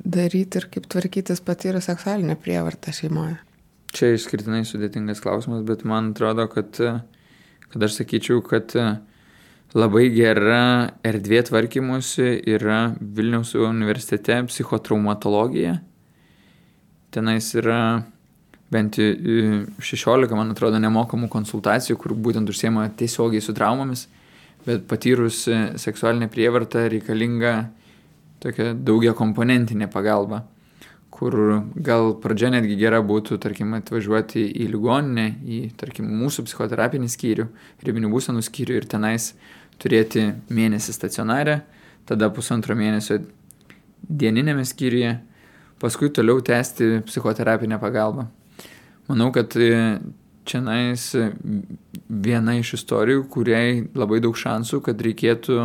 [0.03, 3.37] daryti ir kaip tvarkytis patyrus seksualinę prievartą šeimoje?
[3.91, 6.79] Čia išskirtinai sudėtingas klausimas, bet man atrodo, kad,
[7.73, 8.71] kad aš sakyčiau, kad
[9.75, 15.77] labai gera erdvė tvarkymusi yra Vilniaus universitete psichotraumatologija.
[17.11, 17.81] Tenais yra
[18.71, 24.07] bent 16, man atrodo, nemokamų konsultacijų, kur būtent užsiema tiesiogiai su traumomis,
[24.65, 25.43] bet patyrus
[25.81, 27.53] seksualinę prievartą reikalinga
[28.41, 30.43] tokia daugia komponentinė pagalba
[31.21, 31.35] kur
[31.75, 37.45] gal pradžia netgi gera būtų, tarkim, atvažiuoti į ligoninę, į, tarkim, mūsų psichoterapinį skyrių,
[37.85, 39.27] ribinių būsenų skyrių ir tenais
[39.77, 41.59] turėti mėnesį stacionarę,
[42.09, 43.19] tada pusantro mėnesio
[44.01, 45.13] dieninėme skyriuje,
[45.83, 48.25] paskui toliau tęsti psichoterapinę pagalbą.
[49.11, 49.53] Manau, kad
[50.51, 51.07] čia nais
[52.11, 55.57] viena iš istorijų, kuriai labai daug šansų, kad reikėtų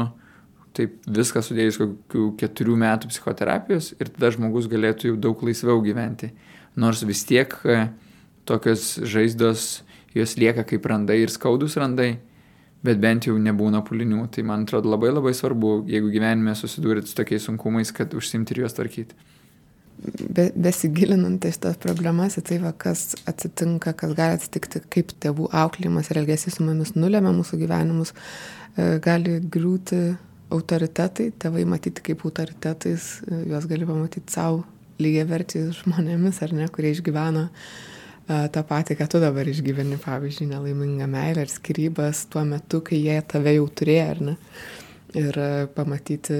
[0.77, 6.31] taip viską sudėjus kokių keturių metų psichoterapijos ir tada žmogus galėtų jau daug laisviau gyventi.
[6.77, 7.87] Nors vis tiek e,
[8.49, 9.67] tokios žaizdos,
[10.17, 12.19] jos lieka kaip randai ir skaudus randai,
[12.85, 14.27] bet bent jau nebūna pulinių.
[14.33, 18.65] Tai man atrodo labai labai svarbu, jeigu gyvenime susidūrėt su tokiais sunkumais, kad užsimti ir
[18.65, 19.17] juos tvarkyti.
[19.97, 25.49] Be, besigilinant į šitas problemas, į tai, va, kas atsitinka, kas gali atsitikti, kaip tėvų
[25.57, 30.01] auklėjimas ir elgesys su mumis nulėmė mūsų gyvenimus, e, gali griūti
[30.53, 34.63] autoritetai, tėvai matyti kaip autoritetais, e, juos gali pamatyti savo
[35.03, 40.49] lygiai verčiais žmonėmis, ar ne, kurie išgyvena uh, tą patį, ką tu dabar išgyveni, pavyzdžiui,
[40.51, 44.35] nelaimingą meilę ar skirybas tuo metu, kai jie tave jau turėjo, ar ne.
[45.17, 46.37] Ir uh, pamatyti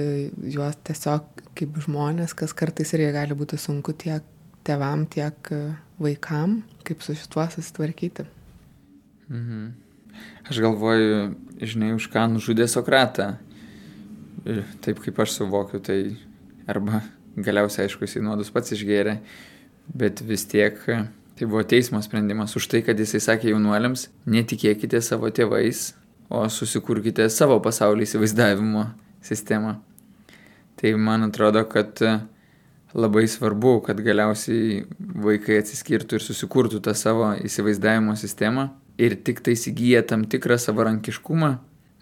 [0.53, 4.25] juos tiesiog kaip žmonės, kas kartais irgi gali būti sunku tiek
[4.67, 8.27] tevam, tiek uh, vaikam, kaip su šituo susitvarkyti.
[9.31, 9.67] Mhm.
[10.49, 13.35] Aš galvoju, žinai, už ką nužudė Sokratą.
[14.81, 16.15] Taip kaip aš suvokiu, tai
[16.69, 17.01] arba
[17.35, 19.17] galiausiai aišku jisai nuodus pats išgėrė,
[19.93, 20.79] bet vis tiek
[21.37, 25.91] tai buvo teismo sprendimas už tai, kad jisai sakė jaunuoliams, netikėkite savo tėvais,
[26.29, 28.87] o susikurkite savo pasaulio įsivaizdavimo
[29.23, 29.77] sistemą.
[30.77, 32.01] Tai man atrodo, kad
[32.97, 38.69] labai svarbu, kad galiausiai vaikai atsiskirtų ir susikurtų tą savo įsivaizdavimo sistemą
[39.01, 41.51] ir tik tai įsigyja tam tikrą savarankiškumą,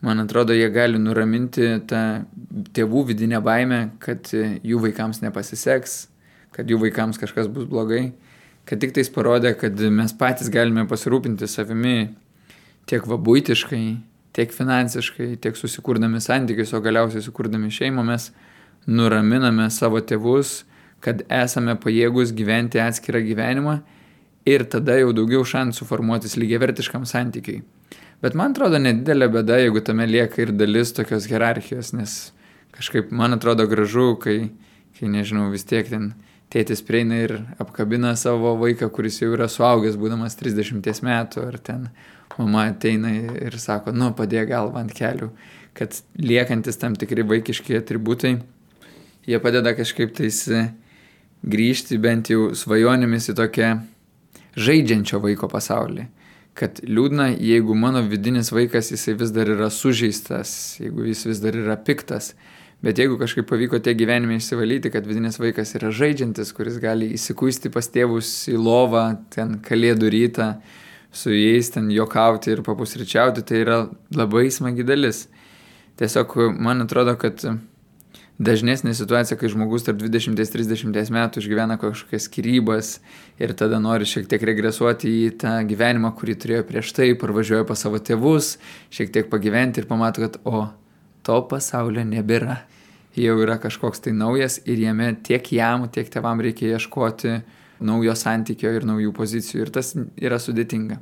[0.06, 2.04] man atrodo, jie gali nuraminti tą
[2.76, 5.98] tėvų vidinę baimę, kad jų vaikams nepasiseks,
[6.56, 8.14] kad jų vaikams kažkas bus blogai,
[8.66, 11.98] kad tik tais parodė, kad mes patys galime pasirūpinti savimi
[12.90, 13.86] tiek vabūtiškai,
[14.36, 18.30] tiek finansiškai, tiek susikurdami santykius, o galiausiai sukurdami šeimą mes
[18.86, 20.64] nuraminame savo tėvus,
[21.04, 23.80] kad esame pajėgus gyventi atskirą gyvenimą
[24.50, 27.64] ir tada jau daugiau šansų formuotis lygiavertiškam santykiai.
[28.24, 32.16] Bet man atrodo nedidelė bėda, jeigu tame lieka ir dalis tokios hierarchijos, nes
[32.76, 34.50] kažkaip man atrodo gražu, kai,
[34.98, 36.14] kai nežinau, vis tiek ten
[36.54, 41.90] tėtis prieina ir apkabina savo vaiką, kuris jau yra suaugęs, būdamas 30 metų, ar ten
[42.38, 45.30] mama ateina ir sako, nu, padėk galvą ant kelių,
[45.76, 48.38] kad liekantis tam tikri vaikiški atributai,
[49.28, 50.42] jie padeda kažkaip tais
[51.46, 53.72] grįžti bent jau svajonėmis į tokią
[54.56, 56.10] žaidžiančio vaiko pasaulį
[56.56, 61.58] kad liūdna, jeigu mano vidinis vaikas jisai vis dar yra sužeistas, jeigu jis vis dar
[61.60, 62.32] yra piktas.
[62.84, 67.72] Bet jeigu kažkaip pavyko tie gyvenime išsivalyti, kad vidinis vaikas yra žaidžiantis, kuris gali įsikuisti
[67.74, 69.06] pas tėvus į lovą,
[69.36, 70.50] ten kalėdų rytą,
[71.16, 73.78] su jais ten jokauti ir papusryčiauti, tai yra
[74.16, 75.26] labai smagi dalis.
[75.96, 77.40] Tiesiog man atrodo, kad
[78.36, 82.90] dažnesnė situacija, kai žmogus tarp 20-30 metų išgyvena kažkokias skirybas
[83.40, 87.86] ir tada nori šiek tiek regresuoti į tą gyvenimą, kurį turėjo prieš tai, parvažiuoja pas
[87.86, 88.58] savo tėvus,
[88.92, 90.68] šiek tiek pagyventi ir pamato, kad o,
[91.24, 92.66] to pasaulio nebėra.
[93.16, 97.38] Jau yra kažkoks tai naujas ir jame tiek jam, tiek tėvam reikia ieškoti
[97.80, 101.02] naujo santykio ir naujų pozicijų ir tas yra sudėtinga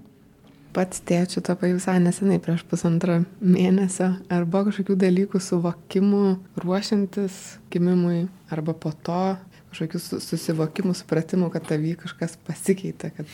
[0.73, 4.09] pats tėčiu tapai visai nesenai, prieš pusantrą mėnesio.
[4.33, 6.23] Ar buvo kažkokių dalykų suvokimų
[6.63, 7.39] ruošiantis
[7.73, 9.35] gimimui, arba po to
[9.73, 13.29] kažkokių susivokimų, supratimų, kad tavy kažkas pasikeitė, kad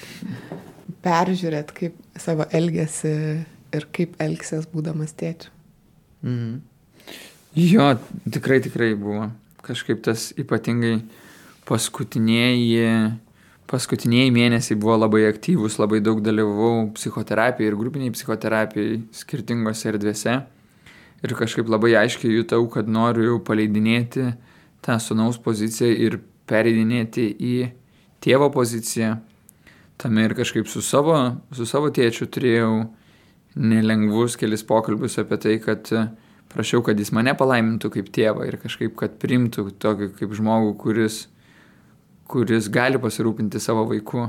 [1.04, 3.14] peržiūrėt kaip savo elgesį
[3.76, 5.52] ir kaip elgsies būdamas tėčiu.
[6.26, 6.60] Mhm.
[7.60, 7.94] Jo,
[8.32, 9.30] tikrai, tikrai buvo.
[9.66, 11.00] Kažkaip tas ypatingai
[11.68, 13.20] paskutiniai
[13.70, 20.38] paskutiniai mėnesiai buvo labai aktyvūs, labai daug dalyvau psichoterapijai ir grupiniai psichoterapijai skirtingose erdvėse.
[21.20, 24.32] Ir kažkaip labai aiškiai jutau, kad noriu jau paleidinėti
[24.86, 27.56] tą sunaus poziciją ir pereidinėti į
[28.24, 29.18] tėvo poziciją.
[30.00, 31.18] Tame ir kažkaip su savo,
[31.54, 32.72] su savo tėčiu turėjau
[33.60, 35.92] nelengvus kelis pokalbius apie tai, kad
[36.50, 41.26] prašiau, kad jis mane palaimintų kaip tėvą ir kažkaip, kad primtų tokį kaip žmogų, kuris
[42.30, 44.28] kuris gali pasirūpinti savo vaiku,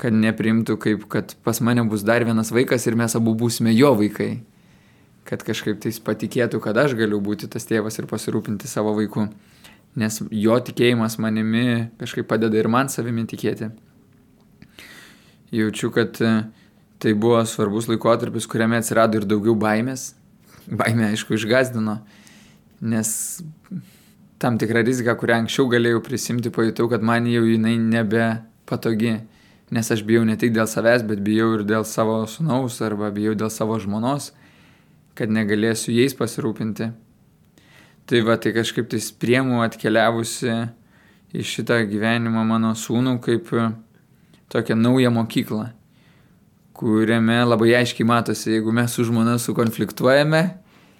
[0.00, 3.92] kad neprimtų kaip, kad pas mane bus dar vienas vaikas ir mes abu būsime jo
[3.98, 4.32] vaikai.
[5.24, 9.28] Kad kažkaip tais patikėtų, kad aš galiu būti tas tėvas ir pasirūpinti savo vaiku.
[9.96, 13.70] Nes jo tikėjimas manimi kažkaip padeda ir man savimi tikėti.
[15.54, 16.32] Jaučiu, kad e,
[16.98, 20.12] tai buvo svarbus laikotarpis, kuriame atsirado ir daugiau baimės.
[20.66, 22.00] Baimė, aišku, išgazdino,
[22.82, 23.12] nes
[24.44, 28.26] tam tikrą riziką, kurią anksčiau galėjau prisimti, pajutau, kad man jau jinai nebe
[28.68, 29.14] patogi.
[29.72, 33.32] Nes aš bijau ne tik dėl savęs, bet bijau ir dėl savo sunaus arba bijau
[33.40, 34.34] dėl savo žmonos,
[35.16, 36.90] kad negalėsiu jais pasirūpinti.
[38.04, 40.58] Tai va, tai kažkaip tai priemu atkeliavusi
[41.32, 43.48] į šitą gyvenimą mano sūnų kaip
[44.52, 45.70] tokią naują mokyklą,
[46.76, 50.44] kuriame labai aiškiai matosi, jeigu mes su žmona sukonfliktuojame,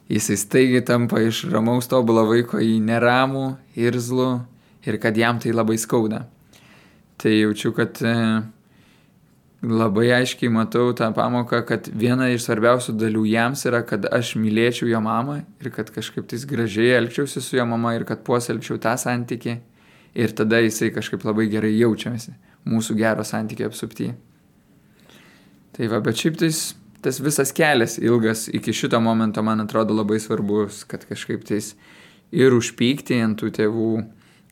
[0.09, 3.47] jisai staigiai tampa iš ramaus tobulo vaiko į neramų,
[3.77, 4.31] irzlų
[4.89, 6.25] ir kad jam tai labai skauda.
[7.21, 8.15] Tai jaučiu, kad e,
[9.65, 14.91] labai aiškiai matau tą pamoką, kad viena iš svarbiausių dalių jiems yra, kad aš mylėčiau
[14.91, 18.97] jo mamą ir kad kažkaip tais gražiai elgčiausi su jo mama ir kad puoselčiau tą
[19.01, 19.57] santykį
[20.15, 22.35] ir tada jisai kažkaip labai gerai jaučiasi
[22.69, 24.15] mūsų gero santykio apsuptyje.
[25.75, 26.75] Tai va, bet šiaip tais,
[27.05, 31.75] tas visas kelias ilgas iki šito momento man atrodo labai svarbus, kad kažkaip tais
[32.35, 33.91] ir užpykti ant tų tėvų,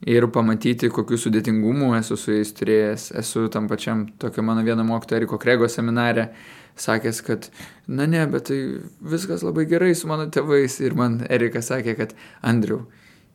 [0.09, 3.11] ir pamatyti, kokiu sudėtingumu esu su jais turėjęs.
[3.21, 6.33] Esu tam pačiam tokio mano vieno mokytojo Eriko Krego seminare
[6.79, 7.49] sakęs, kad,
[7.87, 8.59] na ne, bet tai
[9.01, 10.81] viskas labai gerai su mano tėvais.
[10.83, 12.83] Ir man Erikas sakė, kad Andriu,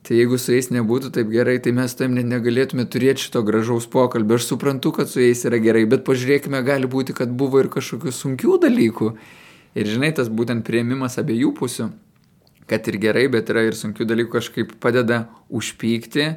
[0.07, 3.89] tai jeigu su jais nebūtų taip gerai, tai mes tam net negalėtume turėti šito gražaus
[3.91, 4.37] pokalbio.
[4.39, 8.13] Aš suprantu, kad su jais yra gerai, bet pažiūrėkime, gali būti, kad buvo ir kažkokių
[8.15, 9.09] sunkių dalykų.
[9.77, 11.89] Ir žinai, tas būtent prieimimas abiejų pusių,
[12.71, 16.29] kad ir gerai, bet yra ir sunkių dalykų kažkaip padeda užpykti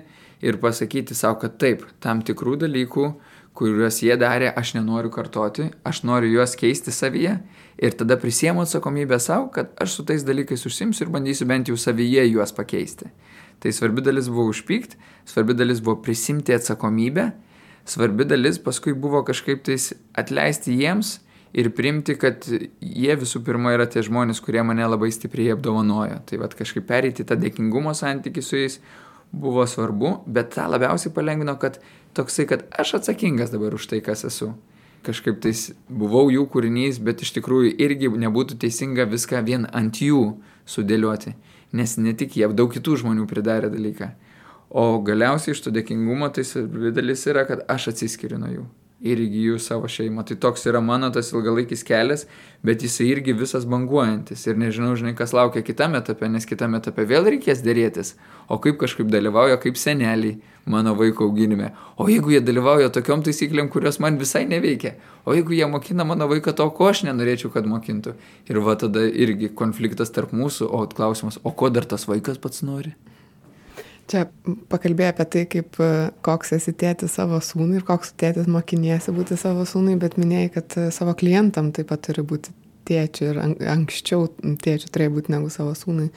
[0.43, 3.07] ir pasakyti savo, kad taip, tam tikrų dalykų,
[3.55, 7.39] kuriuos jie darė, aš nenoriu kartoti, aš noriu juos keisti savyje
[7.79, 11.79] ir tada prisiemu atsakomybę savo, kad aš su tais dalykais užsimsiu ir bandysiu bent jau
[11.79, 13.11] savyje juos pakeisti.
[13.61, 14.97] Tai svarbi dalis buvo užpykti,
[15.29, 17.31] svarbi dalis buvo prisimti atsakomybę,
[17.85, 21.19] svarbi dalis paskui buvo kažkaip tais atleisti jiems
[21.53, 26.23] ir primti, kad jie visų pirma yra tie žmonės, kurie mane labai stipriai apdovanojo.
[26.27, 28.81] Tai vad kažkaip pereiti tą dėkingumo santykių su jais,
[29.33, 31.79] buvo svarbu, bet tą labiausiai palengvino, kad
[32.15, 34.53] toksai, kad aš atsakingas dabar už tai, kas esu.
[35.07, 40.25] Kažkaip tais buvau jų kūrinys, bet iš tikrųjų irgi nebūtų teisinga viską vien ant jų
[40.69, 41.33] sudėlioti,
[41.73, 44.13] nes ne tik jie, daug kitų žmonių pridarė dalyką.
[44.71, 48.69] O galiausiai iš to dėkingumo tai svarbi dalis yra, kad aš atsiskiriu nuo jų
[49.01, 50.25] ir įgyju savo šeimą.
[50.29, 52.27] Tai toks yra mano tas ilgalaikis kelias,
[52.65, 54.45] bet jisai irgi visas banguojantis.
[54.47, 58.15] Ir nežinau, žinai, kas laukia kitame etape, nes kitame etape vėl reikės dėrėtis.
[58.49, 60.37] O kaip kažkaip dalyvauja, kaip seneliai
[60.67, 61.71] mano vaiko auginime.
[61.97, 64.95] O jeigu jie dalyvauja tokiom taisyklėm, kurios man visai neveikia.
[65.25, 68.17] O jeigu jie mokina mano vaiką to, ko aš nenorėčiau, kad mokintų.
[68.51, 72.65] Ir va tada irgi konfliktas tarp mūsų, o klausimas, o ko dar tas vaikas pats
[72.67, 72.95] nori?
[74.11, 74.25] Čia
[74.73, 75.91] pakalbėjai apie tai, kaip e,
[76.27, 80.75] koks esi tėtis savo sūnui ir koks tėtis mokiniesi būti savo sūnui, bet minėjai, kad
[80.81, 82.51] e, savo klientam taip pat turi būti
[82.91, 83.39] tėčių ir
[83.71, 84.27] anksčiau
[84.65, 86.09] tėčių turėjo būti negu savo sūnui.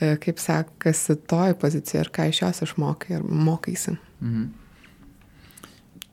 [0.00, 3.96] E, kaip sekasi toj pozicija ir ką iš jos išmokai ir mokaisi?
[4.22, 4.48] Mhm.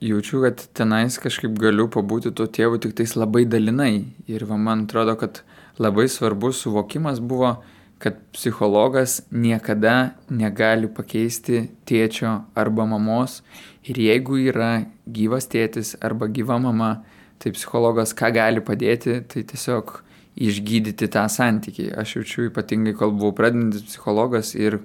[0.06, 4.06] Jaučiu, kad tenais kažkaip galiu pabūti tuo tėvu tik tais labai dalinai.
[4.28, 5.40] Ir va, man atrodo, kad
[5.80, 7.56] labai svarbus suvokimas buvo,
[7.98, 13.40] kad psichologas niekada negali pakeisti tėčio arba mamos
[13.88, 17.06] ir jeigu yra gyvas tėtis arba gyva mama,
[17.40, 20.02] tai psichologas ką gali padėti, tai tiesiog
[20.36, 21.92] išgydyti tą santykį.
[21.98, 24.80] Aš jaučiu ypatingai, kol buvau pradedantis psichologas ir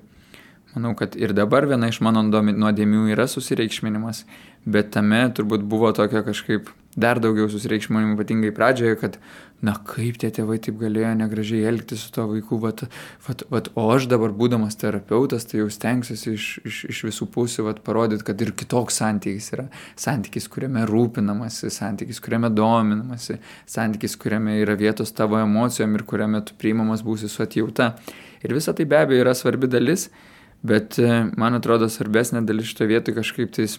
[0.75, 4.25] manau, kad ir dabar viena iš mano nuodėmių yra susireikšminimas,
[4.65, 9.17] bet tame turbūt buvo tokio kažkaip dar daugiau susireikšminimų, ypatingai pradžioje, kad,
[9.63, 12.83] na kaip tie tėvai taip galėjo negražiai elgtis su to vaiku, vat,
[13.27, 17.67] vat, vat, o aš dabar būdamas terapeutas, tai jau stengsiuosi iš, iš, iš visų pusių
[17.69, 19.69] vat, parodyti, kad ir kitoks santykis yra.
[20.01, 23.39] Santykis, kuriame rūpinamasi, santykis, kuriame dominamasi,
[23.71, 27.93] santykis, kuriame yra vietos tavo emocijom ir kuriame tu priimamas būsi su atjauta.
[28.43, 30.09] Ir visa tai be abejo yra svarbi dalis,
[30.67, 30.99] bet
[31.39, 33.79] man atrodo svarbesnė dalis šitoje vietoje kažkaip tais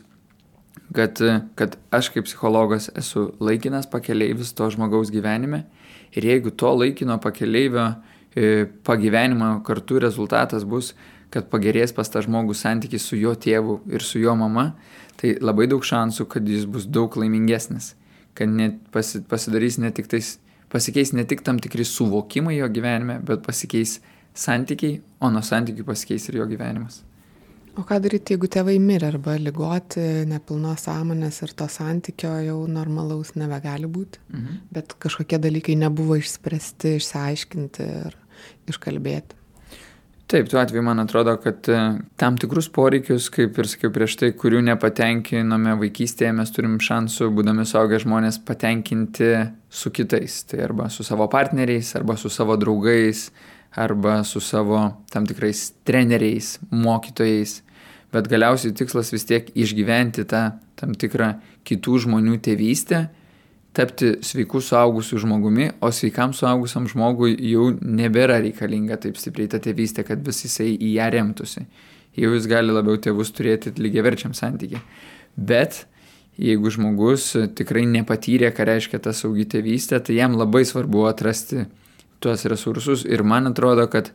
[0.96, 1.20] kad,
[1.56, 5.64] kad aš kaip psichologas esu laikinas pakeleivis to žmogaus gyvenime
[6.16, 7.88] ir jeigu to laikino pakeleivio
[8.36, 10.94] e, pagyvenimo kartu rezultatas bus,
[11.32, 14.72] kad pagerės pas tą žmogų santykis su jo tėvu ir su jo mama,
[15.20, 17.94] tai labai daug šansų, kad jis bus daug laimingesnis,
[18.36, 20.34] kad net pasi, pasidarys ne tik tais,
[20.72, 24.00] pasikeis ne tik tam tikri suvokimai jo gyvenime, bet pasikeis
[24.36, 27.02] santykiai, o nuo santykių pasikeis ir jo gyvenimas.
[27.80, 33.32] O ką daryti, jeigu tėvai mirė arba lygoti, nepilnos sąmonės ir to santykio jau normalaus
[33.40, 34.64] nebegali būti, mhm.
[34.76, 38.18] bet kažkokie dalykai nebuvo išspręsti, išsiaiškinti ir
[38.72, 39.40] iškalbėti.
[40.32, 41.78] Taip, tuo atveju man atrodo, kad e,
[42.16, 47.66] tam tikrus poreikius, kaip ir sakiau prieš tai, kurių nepatenkinome vaikystėje, mes turim šansų, būdami
[47.68, 49.28] suaugę žmonės, patenkinti
[49.68, 50.38] su kitais.
[50.48, 53.26] Tai arba su savo partneriais, arba su savo draugais,
[53.76, 54.80] arba su savo
[55.12, 57.62] tam tikrais treneriais, mokytojais,
[58.12, 61.34] bet galiausiai tikslas vis tiek išgyventi tą tam tikrą
[61.68, 63.06] kitų žmonių tėvystę,
[63.72, 70.04] tapti sveiku suaugusiu žmogumi, o sveikam suaugusiam žmogui jau nebėra reikalinga taip stipriai ta tėvystė,
[70.08, 71.64] kad vis jisai į ją remtųsi.
[72.20, 74.82] Jau jis gali labiau tėvus turėti lygiaverčiam santykiai.
[75.38, 75.86] Bet
[76.36, 81.70] jeigu žmogus tikrai nepatyrė, ką reiškia ta saugi tėvystė, tai jam labai svarbu atrasti
[82.22, 84.14] tuos resursus ir man atrodo, kad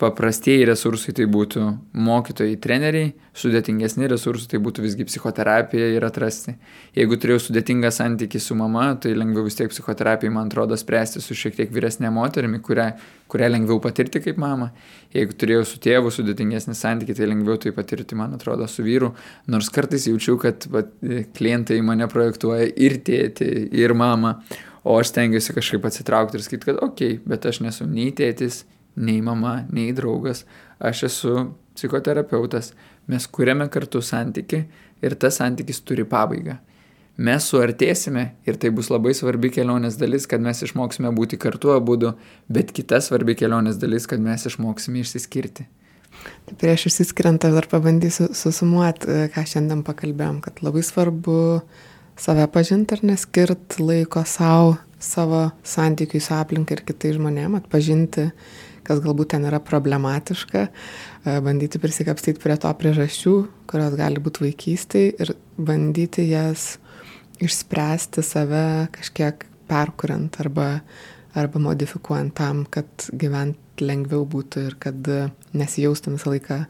[0.00, 1.64] paprastieji resursai tai būtų
[2.02, 6.56] mokytojai, treneriai, sudėtingesni resursai tai būtų visgi psichoterapija ir atrasti.
[6.98, 11.38] Jeigu turėjau sudėtingą santykį su mama, tai lengviau vis tiek psichoterapijai, man atrodo, spręsti su
[11.38, 12.88] šiek tiek vyresnė moterimi, kurią,
[13.30, 14.72] kurią lengviau patirti kaip mama.
[15.14, 19.14] Jeigu turėjau su tėvu sudėtingesnį santykį, tai lengviau tai patirti, man atrodo, su vyru.
[19.46, 20.66] Nors kartais jaučiu, kad
[21.38, 24.40] klientai mane projektuoja ir tėti, ir mama.
[24.84, 28.64] O aš stengiuosi kažkaip atsitraukti ir sakyti, kad okei, okay, bet aš nesu nei tėtis,
[29.00, 30.44] nei mama, nei draugas,
[30.78, 31.34] aš esu
[31.74, 32.74] psichoterapeutas,
[33.10, 34.64] mes kuriame kartu santyki
[35.04, 36.58] ir tas santykis turi pabaigą.
[37.14, 41.94] Mes suartėsime ir tai bus labai svarbi kelionės dalis, kad mes išmoksime būti kartu abu,
[42.50, 45.68] bet kita svarbi kelionės dalis, kad mes išmoksime išsiskirti.
[46.48, 51.36] Tai prieš išsiskiriant dar pabandysiu susumuoti, ką šiandien pakalbėjom, kad labai svarbu
[52.16, 58.30] save pažinti ir neskirt laiko savo, savo santykiui su aplinka ir kitais žmonėmis, atpažinti
[58.84, 63.34] kas galbūt ten yra problematiška, e, bandyti prisikapstyti prie to priežasčių,
[63.70, 66.74] kurios gali būti vaikystėje ir bandyti jas
[67.44, 68.64] išspręsti save
[68.94, 70.68] kažkiek perkuriant arba,
[71.34, 75.08] arba modifikuojant tam, kad gyventi lengviau būtų ir kad
[75.56, 76.60] nesijaustum visą laiką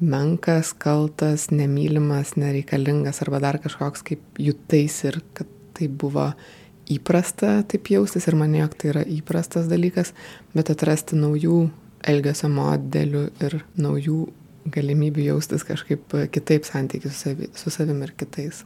[0.00, 6.30] menkas, kaltas, nemylimas, nereikalingas arba dar kažkoks kaip jutais ir kad tai buvo
[6.92, 10.12] įprasta taip jaustis ir manė, jog tai yra įprastas dalykas,
[10.54, 11.66] bet atrasti naujų
[12.06, 14.20] elgesio modelių ir naujų
[14.72, 18.64] galimybių jaustis kažkaip kitaip santykių su, savi, su savim ir kitais.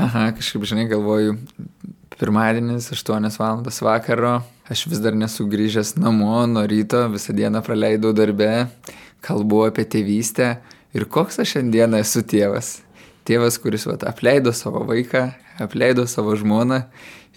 [0.00, 1.36] Aha, kažkaip, žinai, galvoju,
[2.18, 3.62] pirmadienis, 8 val.
[3.84, 4.34] vakaro,
[4.70, 8.68] aš vis dar nesu grįžęs namo, nuo ryto visą dieną praleidau darbe,
[9.24, 10.56] kalbu apie tėvystę
[10.96, 12.80] ir koks aš šiandieną esu tėvas.
[13.26, 15.28] Tėvas, kuris vat, apleido savo vaiką,
[15.62, 16.82] apleido savo žmoną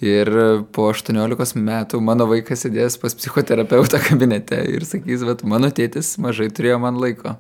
[0.04, 0.28] Ir
[0.76, 6.50] po 18 metų mano vaikas sėdės pas psichoterapeutą kabinete ir sakys, kad mano tėtis mažai
[6.52, 7.38] turėjo man laiko.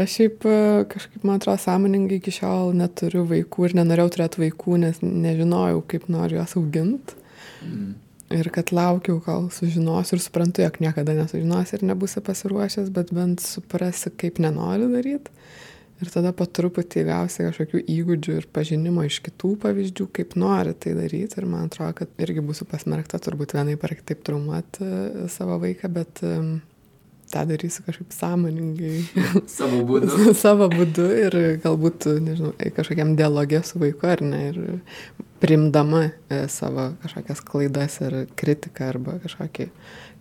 [0.00, 0.54] Aš šiaip e,
[0.88, 6.08] kažkaip, man atrodo, sąmoningai iki šiol neturiu vaikų ir nenorėjau turėti vaikų, nes nežinojau, kaip
[6.08, 7.18] noriu juos auginti.
[7.60, 7.92] Mm.
[8.30, 13.42] Ir kad laukiau, kol sužinosiu ir suprantu, jog niekada nesužinosi ir nebusi pasiruošęs, bet bent
[13.42, 15.34] suprasi, kaip nenori daryti
[16.00, 20.94] ir tada po truputį gausi kažkokių įgūdžių ir pažinimo iš kitų pavyzdžių, kaip nori tai
[20.96, 21.36] daryti.
[21.40, 24.88] Ir man atrodo, kad irgi būsiu pasmerkta turbūt vienai par kitaip traumuoti
[25.32, 26.22] savo vaiką, bet
[27.32, 29.04] tą darysiu kažkaip sąmoningai.
[29.58, 30.32] savo būdu.
[30.44, 34.42] savo būdu ir galbūt, nežinau, kažkokiam dialogė su vaiku ar ne.
[34.50, 34.60] Ir
[35.40, 39.70] primdama e, savo kažkokias klaidas ir kritiką arba kažkokį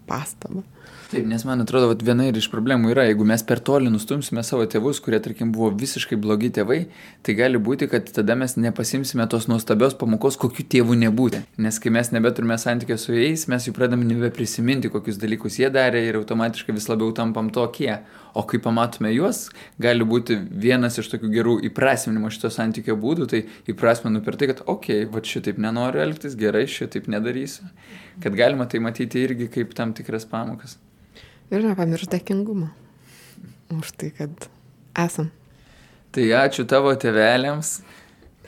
[0.09, 0.65] pastabą.
[1.09, 4.43] Taip, nes man atrodo, kad viena ir iš problemų yra, jeigu mes per toli nustumsime
[4.45, 6.83] savo tėvus, kurie, tarkim, buvo visiškai blogi tėvai,
[7.25, 11.41] tai gali būti, kad tada mes nepasimsime tos nuostabios pamokos, kokiu tėvu nebūti.
[11.65, 16.03] Nes kai mes nebeturime santykio su jais, mes jų pradame nebeprisiminti, kokius dalykus jie darė
[16.11, 17.95] ir automatiškai vis labiau tampam tokie.
[18.37, 19.47] O kai pamatome juos,
[19.81, 23.39] gali būti vienas iš tokių gerų įprasminimo šito santykio būdų, tai
[23.73, 27.65] įprasminu per tai, kad, okei, okay, va šitaip nenoriu elgtis, gerai, šitaip nedarysiu.
[28.23, 30.77] Kad galima tai matyti irgi kaip tam tikras pamokas.
[31.49, 32.69] Ir nepamiršti dėkingumo
[33.73, 34.49] už tai, kad
[34.97, 35.29] esam.
[36.13, 37.79] Tai ačiū tavo tėvelėms,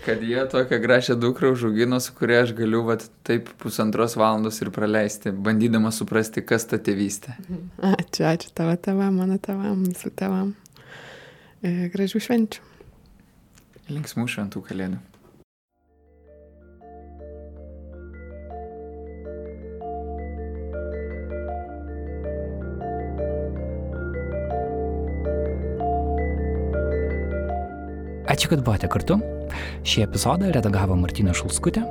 [0.06, 4.72] kad jie tokią gražią dukrą užaugino, su kuria aš galiu vat, taip pusantros valandos ir
[4.74, 7.38] praleisti, bandydama suprasti, kas ta tėvystė.
[7.92, 10.56] Ačiū, ačiū tavo tėvam, mano tėvam, visų tėvam.
[11.62, 12.68] E, gražių švenčių.
[13.94, 15.11] Linksmų šventų kalėdų.
[28.42, 29.16] Ačiū, kad buvote kartu.
[29.86, 31.84] Šį epizodą redagavo Martina Šulskutė,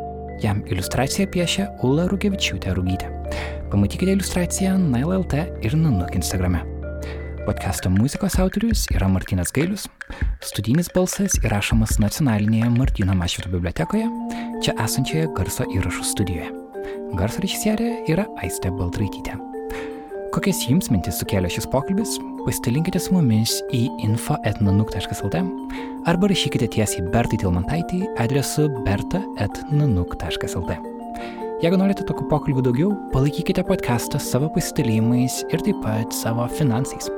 [0.43, 3.07] jam iliustraciją piešė Ula Rugevičiūtė Rugytė.
[3.71, 6.65] Pamatykite iliustraciją NailLT ir Nanuk Instagrame.
[7.45, 9.85] Podcast'o muzikos autorius yra Martinas Gailius,
[10.43, 14.11] studijinis balsas įrašomas nacionalinėje Martino Mašvito bibliotekoje,
[14.67, 16.51] čia esančioje garso įrašų studijoje.
[17.15, 19.39] Garso režisierė yra Aistė Baltraitytė.
[20.31, 22.12] Kokias jums mintis sukėlė šis pokalbis,
[22.44, 25.40] pasidalinkite su mumis į info.nanuk.lt
[26.11, 30.78] arba rašykite tiesiai Bertai Tilmantaitį adresu berta.nanuk.lt.
[31.61, 37.11] Jeigu norite tokių pokalbių daugiau, palaikykite podcastą savo pasidalymais ir taip pat savo finansais.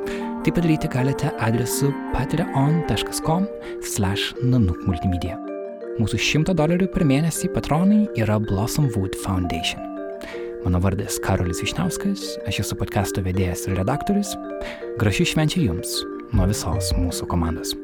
[0.42, 3.46] Tai padaryti galite adresu patreon.com
[3.92, 5.36] slash nanukmultimedia.
[6.00, 9.91] Mūsų 100 dolerių per mėnesį patronai yra Blossom Wood Foundation.
[10.64, 14.36] Mano vardas Karolis Višniauskas, aš esu podkasto vedėjas ir redaktorius.
[15.00, 15.96] Gražių švenčių jums
[16.30, 17.74] nuo visos mūsų komandos.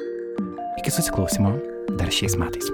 [0.78, 1.56] Iki susiklausimo
[1.98, 2.70] dar šiais metais.